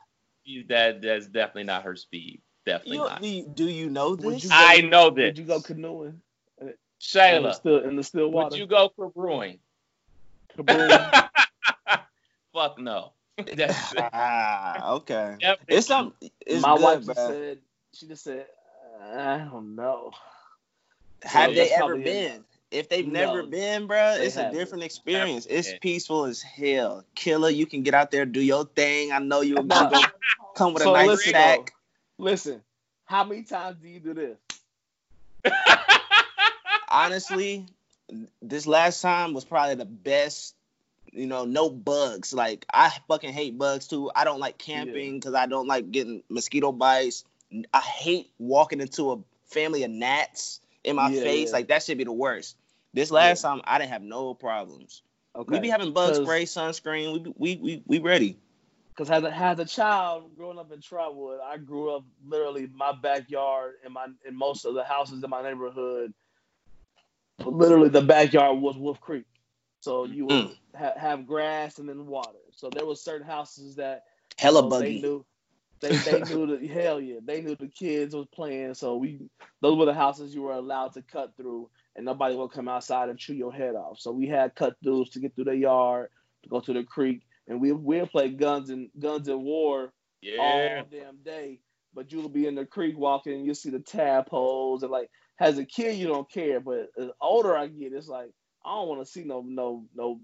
[0.44, 2.42] She's that that's definitely not her speed.
[2.66, 3.22] Definitely you, not.
[3.22, 4.44] Do, do you know this?
[4.44, 5.34] You go, I know this.
[5.34, 6.20] Did you go canoeing?
[7.00, 8.50] Shayla, in the still, in the still water.
[8.50, 9.58] Would you go for brewing?
[12.52, 13.12] Fuck no.
[13.56, 15.36] that's ah, okay.
[15.66, 16.12] It's some.
[16.46, 17.58] It's My good, wife just said
[17.94, 18.46] she just said
[19.00, 20.12] I don't know.
[21.22, 22.44] Have so they ever been?
[22.70, 24.54] If they've no, never been, bro, it's haven't.
[24.54, 25.46] a different experience.
[25.48, 25.78] It's yeah.
[25.80, 27.04] peaceful as hell.
[27.14, 29.12] Killer, you can get out there, do your thing.
[29.12, 30.12] I know you're going to
[30.56, 31.74] come with so a nice listen, sack.
[32.16, 32.62] Listen,
[33.04, 34.38] how many times do you do this?
[36.92, 37.66] honestly,
[38.40, 40.54] this last time was probably the best.
[41.10, 42.32] You know, no bugs.
[42.32, 44.10] Like I fucking hate bugs too.
[44.14, 45.40] I don't like camping because yeah.
[45.40, 47.24] I don't like getting mosquito bites.
[47.72, 51.48] I hate walking into a family of gnats in my yeah, face.
[51.48, 51.52] Yeah.
[51.52, 52.56] Like that should be the worst.
[52.94, 55.02] This last time I didn't have no problems.
[55.34, 55.54] Okay.
[55.54, 57.34] We be having bug spray, sunscreen.
[57.36, 58.36] We we we we ready.
[58.90, 62.92] Because as a, as a child growing up in Trotwood, I grew up literally my
[62.92, 66.12] backyard and my in most of the houses in my neighborhood.
[67.42, 69.24] Literally, the backyard was Wolf Creek,
[69.80, 70.56] so you would mm.
[70.76, 72.38] ha- have grass and then water.
[72.54, 74.04] So there was certain houses that
[74.36, 74.94] hella you know, buggy.
[74.96, 75.24] They knew,
[75.82, 78.74] they, they knew the hell yeah, they knew the kids was playing.
[78.74, 79.18] So we
[79.60, 83.08] those were the houses you were allowed to cut through, and nobody would come outside
[83.08, 83.98] and chew your head off.
[83.98, 86.08] So we had cut throughs to get through the yard,
[86.44, 90.38] to go to the creek, and we we'll play guns and guns and war yeah.
[90.40, 91.58] all damn day.
[91.94, 95.10] But you'll be in the creek walking, and you'll see the tadpoles, and like
[95.40, 98.30] as a kid you don't care, but as older I get, it's like
[98.64, 100.20] I don't want to see no no no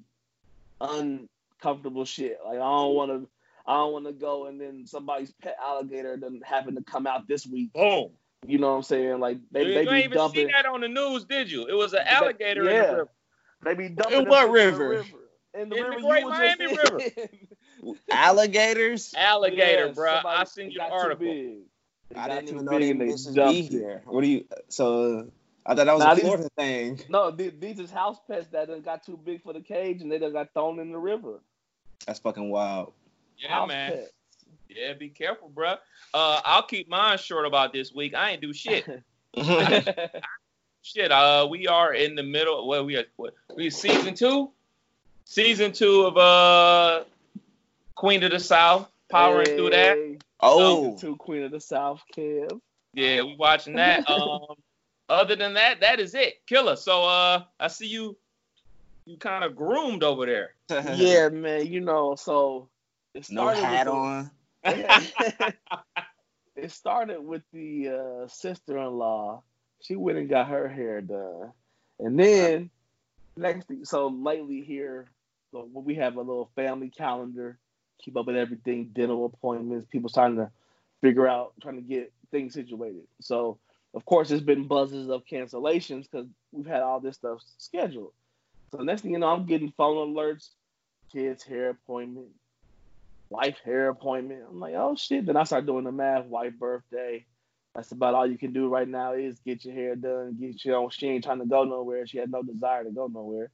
[0.81, 2.39] uncomfortable shit.
[2.45, 3.29] Like I don't want to.
[3.69, 7.29] I don't want to go and then somebody's pet alligator doesn't happen to come out
[7.29, 7.71] this week.
[7.75, 8.13] Oh,
[8.47, 9.21] you know what I'm saying?
[9.21, 10.47] Like they, you they be even dumping.
[10.47, 11.67] see that on the news, did you?
[11.67, 12.71] It was an alligator yeah.
[12.71, 13.09] in the river.
[13.65, 14.23] They be dumping.
[14.23, 14.89] In what river?
[14.89, 15.19] river?
[15.53, 17.01] In the in river the Great Miami River.
[18.11, 19.15] Alligators?
[19.17, 20.21] Alligator, yes, bro.
[20.25, 21.59] I seen your article.
[22.17, 23.35] I didn't even know they Mrs.
[23.51, 24.03] be here.
[24.07, 24.45] What do you?
[24.69, 25.31] So
[25.67, 27.01] I thought that was now, a Florida these, thing.
[27.11, 30.33] No, these is house pets that got too big for the cage and they done
[30.33, 31.41] got thrown in the river.
[32.07, 32.93] That's fucking wild.
[33.39, 33.93] Yeah, house man.
[33.93, 34.13] Pets.
[34.69, 35.75] Yeah, be careful, bro.
[36.13, 38.15] Uh, I'll keep mine short about this week.
[38.15, 38.85] I ain't do shit.
[40.83, 41.13] shit.
[41.13, 42.67] Uh, we are in the middle.
[42.69, 43.05] Well, we are.
[43.17, 44.51] What, we season two.
[45.25, 47.05] Season two of uh,
[47.95, 48.91] Queen of the South.
[49.11, 49.57] Powering hey.
[49.57, 50.19] through that.
[50.41, 52.61] Oh, to Queen of the South, Kev.
[52.95, 54.09] Yeah, we watching that.
[54.11, 54.55] um,
[55.09, 56.45] other than that, that is it.
[56.47, 56.77] Killer.
[56.77, 58.17] So uh, I see you.
[59.07, 60.55] You kind of groomed over there.
[60.95, 61.67] yeah, man.
[61.67, 62.69] You know, so
[63.31, 64.31] no hat on.
[64.65, 65.57] it
[66.71, 69.43] started with the uh, sister-in-law.
[69.83, 71.53] She went and got her hair done,
[71.99, 72.71] and then
[73.37, 73.85] next thing.
[73.85, 75.09] So lately here,
[75.53, 77.59] so we have a little family calendar
[77.99, 80.51] keep up with everything, dental appointments, people starting to
[81.01, 83.03] figure out, trying to get things situated.
[83.21, 83.59] So,
[83.95, 88.13] of course, there's been buzzes of cancellations because we've had all this stuff scheduled.
[88.73, 90.51] So, next thing you know, I'm getting phone alerts,
[91.13, 92.29] kids' hair appointment,
[93.31, 94.43] wife hair appointment.
[94.49, 95.27] I'm like, oh shit.
[95.27, 97.25] Then I start doing the math, wife birthday.
[97.75, 100.77] That's about all you can do right now is get your hair done, get your
[100.77, 100.91] own.
[100.91, 102.07] She ain't trying to go nowhere.
[102.07, 103.51] She had no desire to go nowhere.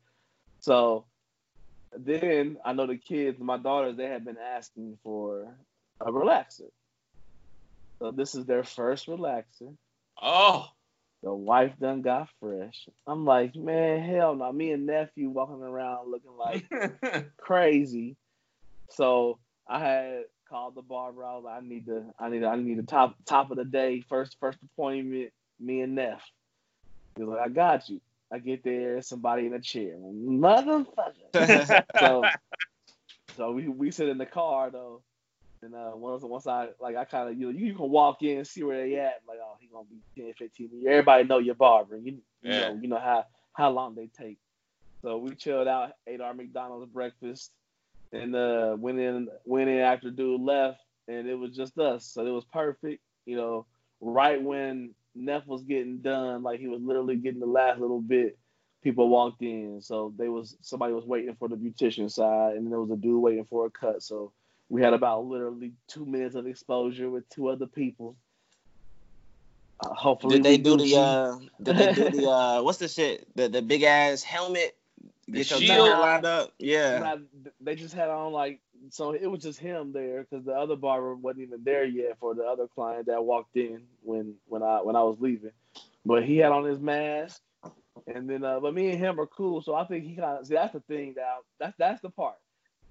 [0.60, 1.04] So
[1.96, 5.54] then I know the kids, my daughters, they have been asking for
[6.00, 6.70] a relaxer.
[7.98, 9.74] So this is their first relaxer.
[10.20, 10.68] Oh.
[11.22, 12.88] The wife done got fresh.
[13.06, 14.52] I'm like, man, hell no.
[14.52, 18.16] Me and nephew walking around looking like crazy.
[18.90, 21.24] So I had called the barber.
[21.24, 23.56] I was like, I need to, I need, to, I need the top top of
[23.56, 25.32] the day, first first appointment.
[25.60, 26.22] Me and Neff.
[27.16, 28.00] He was like, I got you.
[28.32, 31.84] I get there, somebody in a chair, motherfucker.
[32.00, 32.24] so,
[33.36, 35.02] so we we sit in the car though,
[35.62, 38.22] and uh, once once I like I kind of you know you, you can walk
[38.22, 39.20] in and see where they at.
[39.28, 40.84] Like oh he gonna be 10, 15 years.
[40.88, 41.96] Everybody know your barber.
[41.96, 42.60] You, you yeah.
[42.60, 44.38] know you know how how long they take.
[45.02, 47.52] So we chilled out, ate our McDonald's breakfast,
[48.14, 52.06] and uh, went in went in after dude left, and it was just us.
[52.06, 53.02] So it was perfect.
[53.26, 53.66] You know,
[54.00, 58.38] right when Neff was getting done, like he was literally getting the last little bit.
[58.82, 62.80] People walked in, so they was somebody was waiting for the beautician side, and there
[62.80, 64.02] was a dude waiting for a cut.
[64.02, 64.32] So
[64.68, 68.16] we had about literally two minutes of exposure with two other people.
[69.80, 73.26] Uh, hopefully, did they do the uh, did they do the uh, what's the shit
[73.34, 74.76] the the big ass helmet?
[75.30, 76.52] Get your shield lined up.
[76.58, 77.16] Yeah,
[77.60, 78.60] they just had on like
[78.90, 82.34] so it was just him there because the other barber wasn't even there yet for
[82.34, 85.52] the other client that walked in when when I when I was leaving.
[86.04, 87.40] But he had on his mask,
[88.06, 90.46] and then uh, but me and him are cool, so I think he kind of
[90.46, 92.36] see that's the thing that that's that's the part.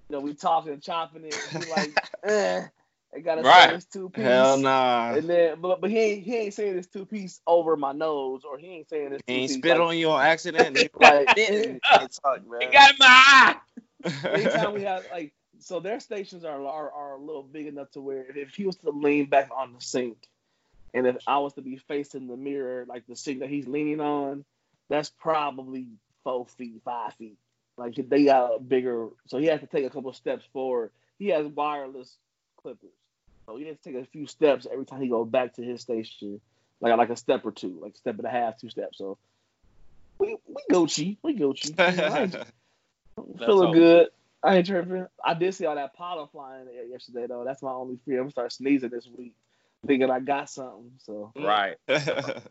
[0.10, 2.66] You know, we talking, chopping it, like, eh.
[3.16, 3.74] I gotta right.
[3.74, 4.24] this two piece.
[4.24, 5.14] Hell nah.
[5.14, 8.44] And then, but but he ain't he ain't saying this two piece over my nose,
[8.44, 9.22] or he ain't saying this.
[9.28, 10.76] He ain't spit like, on you on accident.
[11.00, 13.56] like, it, talk, He got in my eye.
[14.26, 18.02] Anytime we have like so their stations are, are are a little big enough to
[18.02, 20.18] where if he was to lean back on the sink,
[20.94, 24.02] and if I was to be facing the mirror like the sink that he's leaning
[24.02, 24.44] on,
[24.90, 25.88] that's probably
[26.24, 27.38] four feet, five feet.
[27.78, 30.92] Like they got a bigger, so he has to take a couple steps forward.
[31.18, 32.18] He has wireless
[32.62, 32.94] clippers,
[33.46, 35.82] so he has to take a few steps every time he goes back to his
[35.82, 36.40] station
[36.84, 38.98] like like a step or two, like step and a half, two steps.
[38.98, 39.18] So
[40.20, 41.74] we we Gucci, we Gucci.
[43.40, 44.10] feeling good.
[44.44, 45.08] I ain't tripping.
[45.24, 47.44] I did see all that pollen flying yesterday though.
[47.46, 48.18] That's my only fear.
[48.18, 49.34] I'm gonna start sneezing this week,
[49.88, 50.92] thinking I got something.
[51.04, 51.46] So mm.
[51.46, 51.78] right.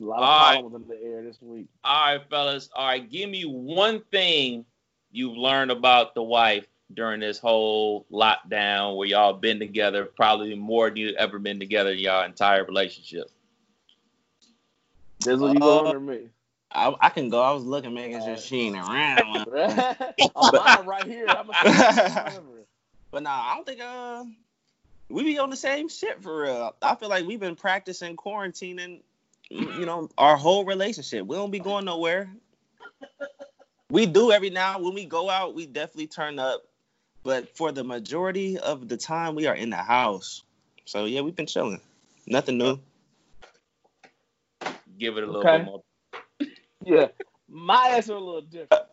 [0.00, 0.82] A lot of all pollen right.
[0.82, 1.68] in the air this week.
[1.82, 2.68] All right, fellas.
[2.74, 4.66] All right, give me one thing
[5.10, 10.88] you've learned about the wife during this whole lockdown where y'all been together, probably more
[10.88, 13.30] than you ever been together in y'all entire relationship.
[15.22, 16.28] Dizzle, you uh, going or me?
[16.70, 17.40] I, I, can go.
[17.40, 19.46] I was looking, making sure she ain't around.
[20.36, 21.26] I'm right here.
[21.28, 22.42] I'm a
[23.12, 24.24] but nah, I don't think uh
[25.08, 26.74] we be on the same shit for real.
[26.82, 29.00] I feel like we've been practicing quarantining,
[29.50, 31.26] you know, our whole relationship.
[31.26, 32.28] We don't be going nowhere.
[33.90, 36.64] We do every now when we go out, we definitely turn up.
[37.24, 40.42] But for the majority of the time, we are in the house.
[40.84, 41.80] So yeah, we've been chilling.
[42.26, 42.78] Nothing new.
[44.98, 45.58] Give it a little okay.
[45.58, 45.82] bit more.
[46.84, 47.06] Yeah,
[47.48, 48.84] my answer a little different.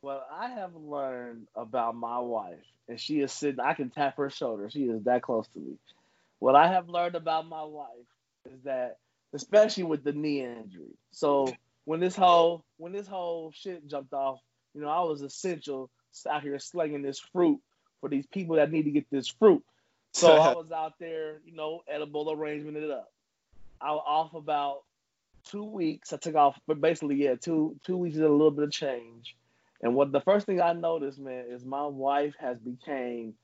[0.00, 2.58] what I have learned about my wife,
[2.88, 4.68] and she is sitting, I can tap her shoulder.
[4.70, 5.76] She is that close to me.
[6.40, 7.86] What I have learned about my wife
[8.52, 8.98] is that,
[9.34, 10.96] especially with the knee injury.
[11.12, 11.54] So
[11.84, 14.40] when this whole when this whole shit jumped off,
[14.74, 15.90] you know, I was essential
[16.28, 17.60] out here slinging this fruit
[18.00, 19.62] for these people that need to get this fruit.
[20.12, 23.12] So I was out there, you know, edible arrangement it up.
[23.80, 24.82] I was off about
[25.44, 26.12] two weeks.
[26.12, 29.36] I took off, but basically, yeah, two two weeks is a little bit of change.
[29.82, 33.34] And what the first thing I noticed, man, is my wife has became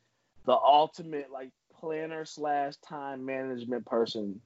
[0.45, 4.41] the ultimate like planner slash time management person.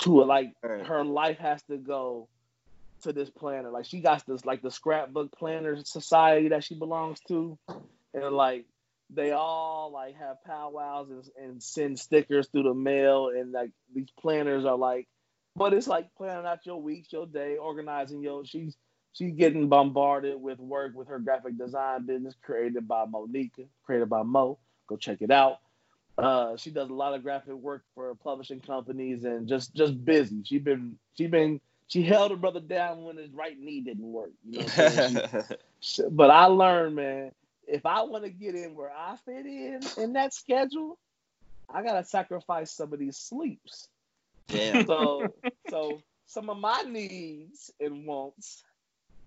[0.00, 2.28] To it, like her life has to go
[3.02, 3.70] to this planner.
[3.70, 7.58] Like she got this like the scrapbook planner society that she belongs to,
[8.14, 8.66] and like
[9.10, 14.08] they all like have powwows and, and send stickers through the mail, and like these
[14.20, 15.06] planners are like,
[15.54, 18.44] but it's like planning out your weeks, your day, organizing your.
[18.44, 18.76] She's
[19.12, 24.22] she's getting bombarded with work with her graphic design business created by Monica, created by
[24.22, 24.58] Mo.
[24.88, 25.58] Go check it out.
[26.18, 30.42] Uh, she does a lot of graphic work for publishing companies and just just busy.
[30.44, 34.30] She been she been she held her brother down when his right knee didn't work.
[34.44, 35.32] You know
[35.80, 37.32] she, but I learned, man,
[37.66, 40.98] if I want to get in where I fit in in that schedule,
[41.68, 43.88] I gotta sacrifice some of these sleeps.
[44.48, 44.86] Damn.
[44.86, 45.34] So,
[45.68, 48.62] so some of my needs and wants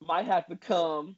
[0.02, 1.16] might have to come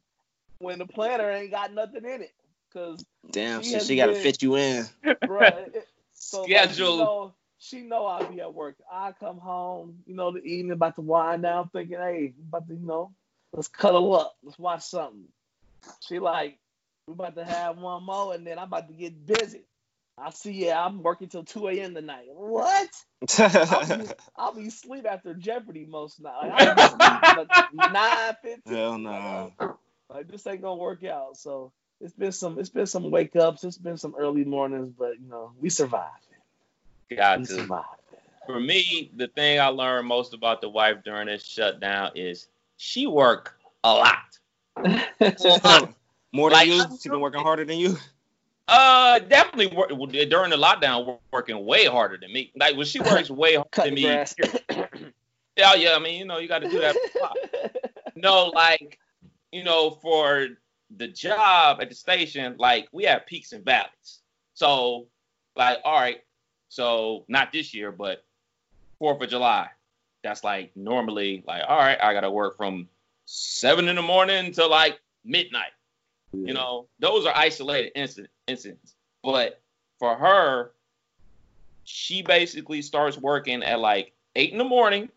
[0.59, 2.33] when the planner ain't got nothing in it.
[2.73, 4.85] Cause damn, she, she got to fit you in.
[5.27, 5.67] Right.
[6.13, 6.95] So schedule.
[6.95, 8.75] Like, you know, she know I'll be at work.
[8.91, 12.73] I come home, you know, the evening about to wind down, thinking, hey, about to,
[12.73, 13.13] you know,
[13.53, 15.25] let's cuddle up, let's watch something.
[16.01, 16.57] She like,
[17.05, 19.61] we about to have one more, and then I'm about to get busy.
[20.17, 21.93] I see, yeah, I'm working till 2 a.m.
[21.93, 22.25] tonight.
[22.29, 22.89] What?
[23.39, 24.05] I'll, be,
[24.35, 26.47] I'll be asleep after Jeopardy most nights.
[26.51, 28.73] Like, like 9 15.
[28.73, 29.53] Hell no.
[30.09, 31.37] Like, this ain't gonna work out.
[31.37, 35.19] So it's been some it's been some wake ups, it's been some early mornings, but
[35.19, 36.25] you know, we survived.
[37.15, 37.47] Got.
[38.45, 42.47] For me, the thing I learned most about the wife during this shutdown is
[42.77, 44.39] she work a lot.
[46.33, 46.83] More than like, you?
[47.01, 47.97] She been working harder than you?
[48.67, 52.51] Uh, definitely work, during the lockdown, working way harder than me.
[52.55, 54.03] Like when she works way harder than me.
[55.57, 55.95] yeah, yeah.
[55.95, 56.95] I mean, you know, you got to do that.
[58.15, 58.97] no, like,
[59.51, 60.47] you know, for
[60.97, 64.21] the job at the station, like we have peaks and valleys.
[64.53, 65.07] So,
[65.55, 66.21] like, all right,
[66.71, 68.23] so not this year, but
[68.97, 69.67] Fourth of July.
[70.23, 72.87] That's like normally like, all right, I gotta work from
[73.25, 75.73] seven in the morning to like midnight.
[76.31, 76.47] Yeah.
[76.47, 78.95] You know, those are isolated incident, incidents.
[79.21, 79.59] But
[79.99, 80.71] for her,
[81.83, 85.09] she basically starts working at like eight in the morning.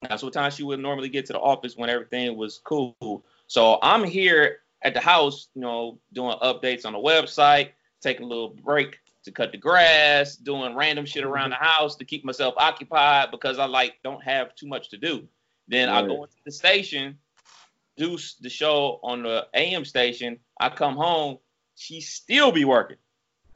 [0.00, 3.26] That's what time she would normally get to the office when everything was cool.
[3.46, 8.28] So I'm here at the house, you know, doing updates on the website, taking a
[8.28, 12.54] little break to cut the grass, doing random shit around the house to keep myself
[12.56, 15.26] occupied because I like don't have too much to do.
[15.68, 16.04] Then right.
[16.04, 17.18] I go into the station,
[17.96, 20.38] do the show on the AM station.
[20.60, 21.38] I come home,
[21.76, 22.96] she still be working.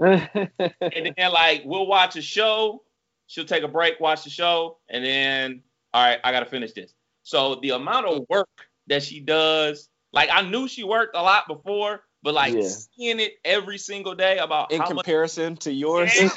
[0.01, 0.51] and
[1.17, 2.83] then like we'll watch a show,
[3.27, 5.63] she'll take a break, watch the show, and then
[5.93, 6.95] all right, I gotta finish this.
[7.23, 8.49] So the amount of work
[8.87, 12.69] that she does, like I knew she worked a lot before, but like yeah.
[12.69, 16.11] seeing it every single day about in comparison much, to yours,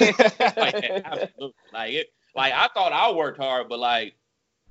[1.72, 4.14] like it, like I thought I worked hard, but like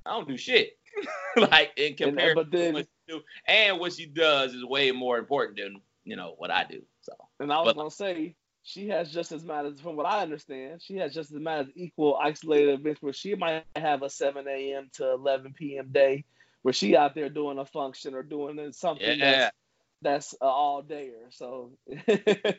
[0.06, 0.78] I don't do shit.
[1.36, 4.64] like in uh, comparison, and, then, to what she do, and what she does is
[4.64, 6.84] way more important than you know what I do.
[7.02, 7.12] So,
[7.42, 10.82] and I was but, gonna say, she has just as many, from what I understand,
[10.82, 14.90] she has just as many equal isolated events where she might have a 7 a.m.
[14.94, 15.90] to 11 p.m.
[15.92, 16.24] day
[16.62, 19.32] where she out there doing a function or doing something yeah.
[19.32, 19.56] that's
[20.02, 21.30] that's uh, all dayer.
[21.32, 21.72] So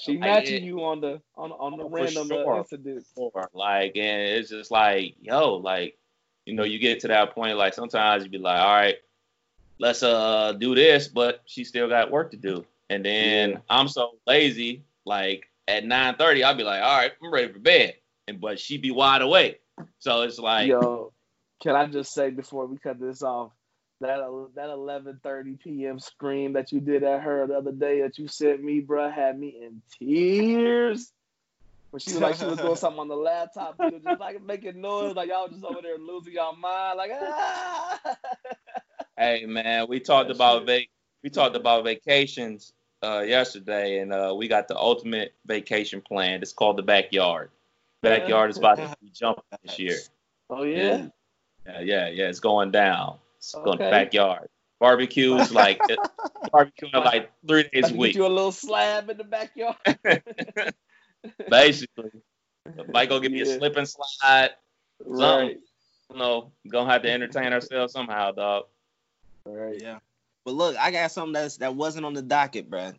[0.00, 2.58] she matching you on the on on the random uh, sure.
[2.58, 3.10] incidents.
[3.54, 5.96] Like, and it's just like, yo, like,
[6.44, 7.56] you know, you get to that point.
[7.56, 8.96] Like sometimes you be like, all right,
[9.78, 12.64] let's uh do this, but she still got work to do.
[12.90, 13.58] And then yeah.
[13.70, 17.94] I'm so lazy, like at 9:30, I'll be like, all right, I'm ready for bed.
[18.28, 19.60] And but she be wide awake.
[19.98, 21.12] So it's like, yo,
[21.62, 23.52] can I just say before we cut this off?
[24.02, 24.18] That
[24.54, 25.98] that 11:30 p.m.
[25.98, 29.38] scream that you did at her the other day that you sent me, bro, had
[29.38, 31.12] me in tears.
[31.90, 35.14] When she was like she was doing something on the laptop, just like making noise,
[35.14, 38.00] like y'all just over there losing y'all mind, like ah.
[39.16, 40.88] Hey man, we talked that about vac-
[41.22, 42.72] we talked about vacations
[43.02, 46.40] uh, yesterday, and uh, we got the ultimate vacation plan.
[46.42, 47.50] It's called the backyard.
[48.02, 49.98] Backyard is about to be jumping this year.
[50.50, 51.08] Oh yeah.
[51.66, 52.28] Yeah, yeah, yeah.
[52.28, 53.18] It's going down.
[53.42, 53.64] It's okay.
[53.64, 54.48] going to backyard.
[54.78, 55.80] Barbecues like
[56.52, 58.14] barbecue like three days a week.
[58.14, 59.76] Do a little slab in the backyard.
[61.50, 62.10] Basically,
[62.92, 63.54] might go give me yeah.
[63.54, 64.50] a slip and slide.
[65.00, 65.20] Something.
[65.20, 65.58] Right.
[66.10, 68.64] You know, gonna have to entertain ourselves somehow, dog.
[69.44, 69.80] Right.
[69.80, 69.98] Yeah.
[70.44, 72.92] But look, I got something that's that wasn't on the docket, bro.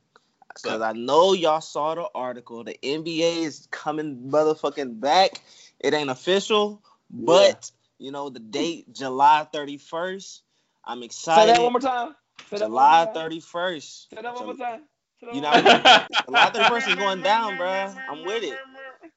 [0.54, 2.64] Because I know y'all saw the article.
[2.64, 5.42] The NBA is coming motherfucking back.
[5.80, 7.72] It ain't official, but
[8.04, 10.42] you know, the date July 31st.
[10.84, 11.42] I'm excited.
[11.42, 12.16] Say that one more time.
[12.50, 14.10] Say July 31st.
[14.10, 14.82] Say that one more time.
[15.22, 17.94] You know, July 31st is going down, bro.
[18.10, 18.58] I'm with it.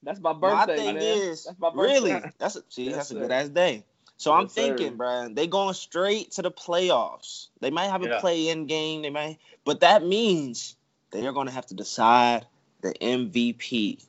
[0.05, 0.77] That's my birthday.
[0.77, 1.03] My thing man.
[1.03, 1.83] is, that's my birthday.
[1.83, 3.83] really, that's a, see, yes, that's a good ass day.
[4.19, 4.95] So yes, I'm thinking, sir.
[4.95, 7.49] bro, they going straight to the playoffs.
[7.61, 8.21] They might have a yeah.
[8.21, 9.03] play-in game.
[9.03, 10.77] They might, but that means
[11.11, 12.47] they are going to have to decide
[12.83, 14.01] the MVP.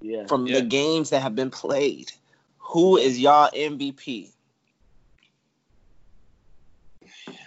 [0.00, 0.26] Yeah.
[0.26, 0.60] From yeah.
[0.60, 2.10] the games that have been played.
[2.66, 4.32] Who is y'all MVP?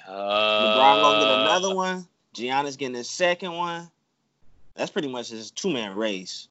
[0.07, 2.07] Uh, LeBron gonna get another one.
[2.34, 3.89] Giannis getting his second one.
[4.76, 6.47] That's pretty much his two man race.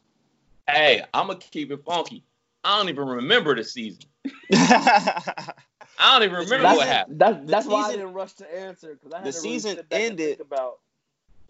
[0.69, 2.23] Hey, I'm gonna keep it funky.
[2.63, 4.03] I don't even remember the season.
[4.53, 5.53] I
[5.99, 7.19] don't even remember that's, what happened.
[7.19, 10.41] That's, that's why season, I didn't rush to answer because the to season really ended.
[10.41, 10.79] about.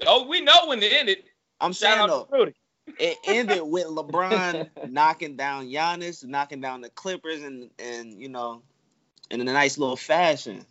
[0.06, 1.24] Oh, we know when it ended.
[1.60, 2.52] I'm Shout saying though,
[2.98, 8.62] it ended with LeBron knocking down Giannis, knocking down the Clippers, and and you know,
[9.30, 10.64] in a nice little fashion.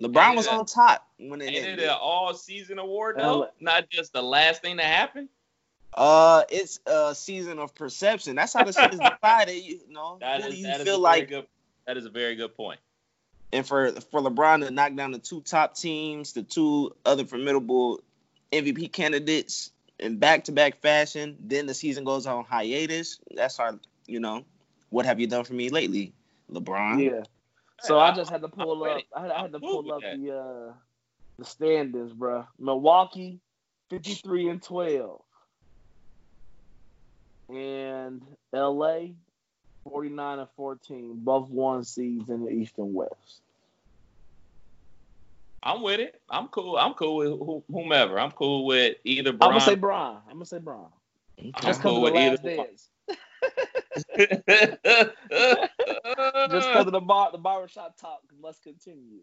[0.00, 1.78] LeBron was on top when it ended.
[1.78, 5.28] It an all season award though, not just the last thing that happened.
[5.96, 8.34] Uh, it's a season of perception.
[8.34, 9.54] That's how the shit is divided.
[9.54, 11.28] You know, that who is, do you feel like?
[11.28, 11.46] Good,
[11.86, 12.80] that is a very good point.
[13.52, 18.00] And for for LeBron to knock down the two top teams, the two other formidable
[18.50, 21.36] MVP candidates, in back to back fashion.
[21.40, 23.18] Then the season goes on hiatus.
[23.34, 24.44] That's our, you know,
[24.90, 26.12] what have you done for me lately,
[26.50, 27.02] LeBron?
[27.02, 27.22] Yeah.
[27.80, 29.02] So I just had to pull up.
[29.14, 30.72] I had, I had to pull up the uh
[31.38, 32.46] the standings, bro.
[32.58, 33.40] Milwaukee,
[33.90, 35.22] fifty three and twelve,
[37.48, 38.22] and
[38.52, 39.14] L.A.
[39.84, 43.42] 49 and 14, both one seeds in the East and West.
[45.64, 46.20] I'm with it.
[46.28, 46.76] I'm cool.
[46.76, 48.20] I'm cool with whomever.
[48.20, 49.32] I'm cool with either.
[49.32, 49.50] Bron.
[49.50, 50.20] I'm gonna say Bron.
[50.28, 50.88] I'm gonna say Bron.
[51.62, 52.36] Just cool with either.
[54.16, 54.38] Just
[56.68, 58.20] because of the bar, the barbershop talk.
[58.42, 59.20] Let's continue.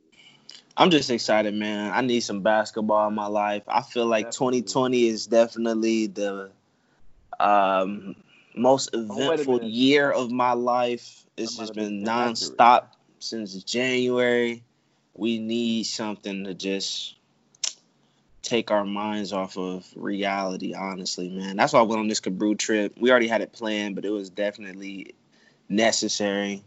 [0.75, 1.91] I'm just excited, man.
[1.93, 3.63] I need some basketball in my life.
[3.67, 4.61] I feel like definitely.
[4.61, 6.51] 2020 is definitely the
[7.39, 8.15] um,
[8.55, 11.25] most oh, eventful oh, year of my life.
[11.37, 12.87] It's just been nonstop
[13.19, 14.63] since January
[15.13, 17.15] we need something to just
[18.41, 21.55] take our minds off of reality, honestly, man.
[21.55, 22.95] That's why I went on this Kabrew trip.
[22.99, 25.15] We already had it planned, but it was definitely
[25.69, 26.63] necessary.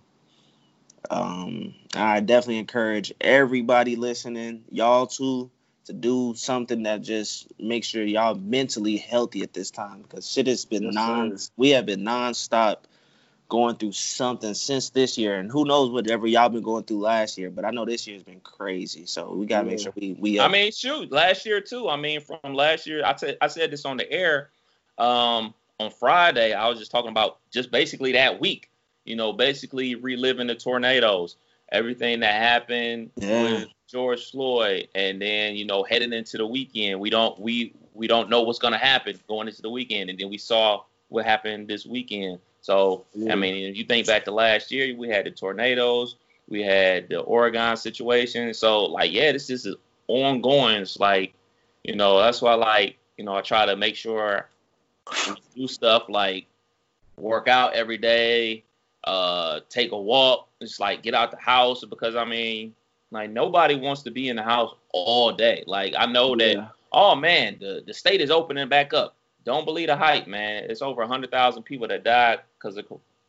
[1.10, 5.50] Um, I definitely encourage everybody listening, y'all too,
[5.86, 10.46] to do something that just makes sure y'all mentally healthy at this time because shit
[10.46, 11.38] has been yes, non.
[11.38, 11.50] Sir.
[11.56, 12.78] We have been nonstop
[13.54, 17.38] going through something since this year, and who knows whatever y'all been going through last
[17.38, 17.50] year.
[17.50, 19.70] But I know this year's been crazy, so we gotta yeah.
[19.70, 20.40] make sure we we.
[20.40, 21.88] Uh, I mean, shoot, last year too.
[21.88, 24.50] I mean, from last year, I said I said this on the air
[24.98, 26.52] um, on Friday.
[26.52, 28.70] I was just talking about just basically that week.
[29.04, 31.36] You know, basically reliving the tornadoes,
[31.70, 33.42] everything that happened yeah.
[33.44, 38.08] with George Floyd, and then you know heading into the weekend, we don't we we
[38.08, 41.68] don't know what's gonna happen going into the weekend, and then we saw what happened
[41.68, 42.40] this weekend.
[42.64, 43.32] So yeah.
[43.32, 46.16] I mean, if you think back to last year, we had the tornadoes,
[46.48, 48.54] we had the Oregon situation.
[48.54, 49.68] So like, yeah, this is
[50.08, 50.80] ongoing.
[50.80, 51.34] It's like,
[51.82, 54.48] you know, that's why like, you know, I try to make sure
[55.54, 56.46] do stuff like
[57.18, 58.64] work out every day,
[59.06, 62.74] uh, take a walk, just like get out the house because I mean,
[63.10, 65.64] like nobody wants to be in the house all day.
[65.66, 66.54] Like I know that.
[66.54, 66.68] Yeah.
[66.92, 69.16] Oh man, the the state is opening back up.
[69.44, 70.64] Don't believe the hype, man.
[70.68, 72.86] It's over hundred thousand people that died because of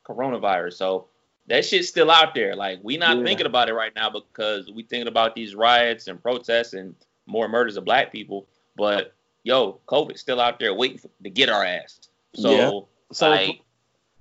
[0.07, 0.74] coronavirus.
[0.74, 1.07] So
[1.47, 2.55] that shit's still out there.
[2.55, 3.24] Like we not yeah.
[3.24, 6.95] thinking about it right now because we thinking about these riots and protests and
[7.26, 8.47] more murders of black people.
[8.76, 9.13] But
[9.43, 11.99] yo, COVID's still out there waiting for, to get our ass.
[12.36, 12.80] So, yeah.
[13.13, 13.61] so like,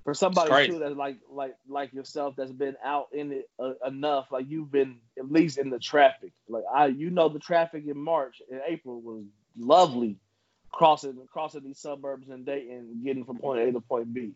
[0.05, 4.27] for somebody too that's like like like yourself that's been out in it uh, enough,
[4.31, 6.33] like you've been at least in the traffic.
[6.49, 9.25] Like I, you know, the traffic in March and April was
[9.57, 10.19] lovely,
[10.75, 14.33] crossing crossing these suburbs and Dayton, getting from point A to point B.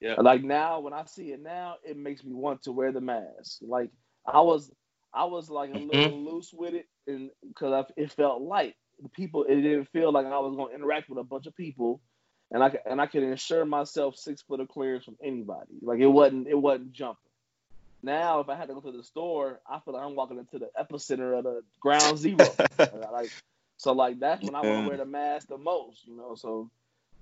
[0.00, 0.14] Yeah.
[0.18, 3.58] Like now, when I see it now, it makes me want to wear the mask.
[3.60, 3.90] Like
[4.26, 4.70] I was,
[5.12, 6.28] I was like a little mm-hmm.
[6.28, 8.74] loose with it, and because it felt light.
[9.02, 11.56] The people, it didn't feel like I was going to interact with a bunch of
[11.56, 12.00] people,
[12.50, 15.74] and I and I could ensure myself six foot of clearance from anybody.
[15.82, 17.18] Like it wasn't, it wasn't jumping.
[18.02, 20.58] Now, if I had to go to the store, I feel like I'm walking into
[20.58, 22.48] the epicenter of the ground zero.
[23.12, 23.30] like
[23.82, 26.36] so, like that's when I want to wear the mask the most, you know.
[26.36, 26.70] So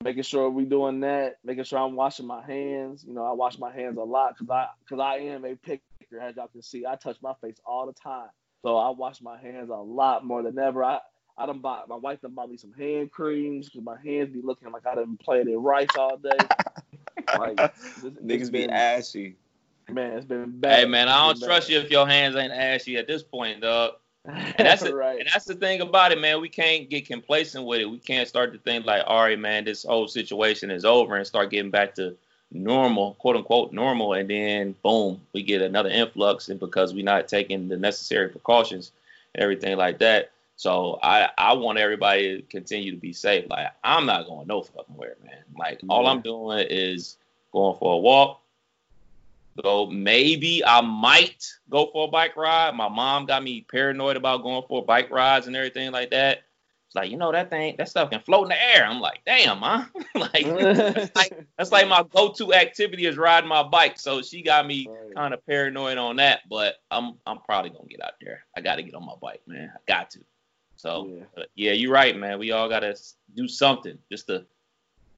[0.05, 3.03] making sure we doing that, making sure I'm washing my hands.
[3.03, 5.81] You know, I wash my hands a lot because I because I am a picker,
[6.21, 6.85] as y'all can see.
[6.85, 8.29] I touch my face all the time,
[8.61, 10.85] so I wash my hands a lot more than ever.
[10.85, 10.99] I
[11.39, 14.43] I done bought my wife done bought me some hand creams because my hands be
[14.43, 16.37] looking like I done played in rice all day.
[17.39, 17.71] like this,
[18.23, 19.37] niggas been, be ashy.
[19.89, 20.81] Man, it's been bad.
[20.81, 21.73] Hey man, I don't trust bad.
[21.73, 23.93] you if your hands ain't ashy at this point, dog.
[24.27, 25.19] And that's the, right.
[25.19, 26.41] and that's the thing about it, man.
[26.41, 27.91] We can't get complacent with it.
[27.91, 31.27] We can't start to think like, all right, man, this whole situation is over, and
[31.27, 32.17] start getting back to
[32.53, 37.29] normal, quote unquote normal, and then boom, we get another influx, and because we're not
[37.29, 38.93] taking the necessary precautions,
[39.35, 40.31] and everything like that.
[40.57, 43.49] So I I want everybody to continue to be safe.
[43.49, 45.43] Like I'm not going no fucking where, man.
[45.59, 47.17] Like all I'm doing is
[47.53, 48.41] going for a walk,
[49.63, 52.75] so maybe I might go for a bike ride.
[52.75, 56.43] My mom got me paranoid about going for bike rides and everything like that.
[56.87, 58.85] It's like, you know, that thing, that stuff can float in the air.
[58.85, 59.85] I'm like, damn, huh?
[60.17, 63.99] like, that's like, that's like my go-to activity is riding my bike.
[63.99, 66.41] So she got me kind of paranoid on that.
[66.49, 68.45] But I'm, I'm probably gonna get out there.
[68.57, 69.71] I got to get on my bike, man.
[69.73, 70.21] I got to.
[70.75, 72.39] So yeah, yeah you're right, man.
[72.39, 72.97] We all gotta
[73.37, 74.47] do something just to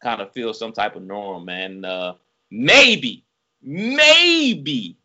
[0.02, 1.84] kind of feel some type of norm, man.
[1.84, 2.14] Uh,
[2.50, 3.24] maybe
[3.62, 4.96] Maybe.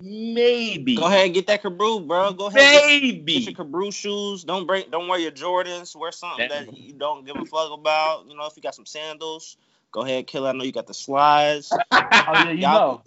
[0.00, 0.96] Maybe.
[0.96, 2.32] Go ahead and get that cabroo, bro.
[2.32, 2.82] Go ahead.
[2.86, 3.40] Maybe.
[3.40, 4.44] Get, your cabroo shoes.
[4.44, 4.90] Don't break.
[4.90, 5.94] Don't wear your Jordans.
[5.94, 8.26] Wear something that, that you don't give a fuck about.
[8.28, 9.56] You know, if you got some sandals,
[9.92, 10.46] go ahead, kill.
[10.46, 11.72] I know you got the slides.
[11.90, 13.02] oh yeah, you know.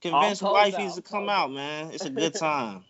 [0.00, 1.90] Convince wifeys to come out, man.
[1.92, 2.84] It's a good time.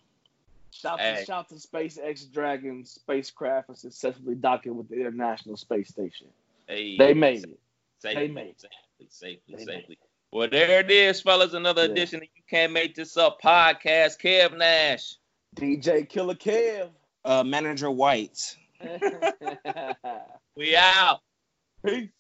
[0.71, 1.17] Shout hey.
[1.21, 6.27] to shout to SpaceX Dragon spacecraft and successfully docking with the International Space Station.
[6.67, 7.59] Hey, they made it.
[8.01, 8.61] Safely, they made it.
[8.61, 9.99] Safely, safely, they safely.
[10.31, 11.55] Well, there it is, fellas.
[11.55, 11.93] Another yeah.
[11.93, 14.21] edition of You Can't Make This Up podcast.
[14.23, 15.15] Kev Nash.
[15.57, 16.91] DJ Killer Kev.
[17.25, 18.57] Uh, Manager White.
[20.57, 21.21] we out.
[21.85, 22.11] Peace.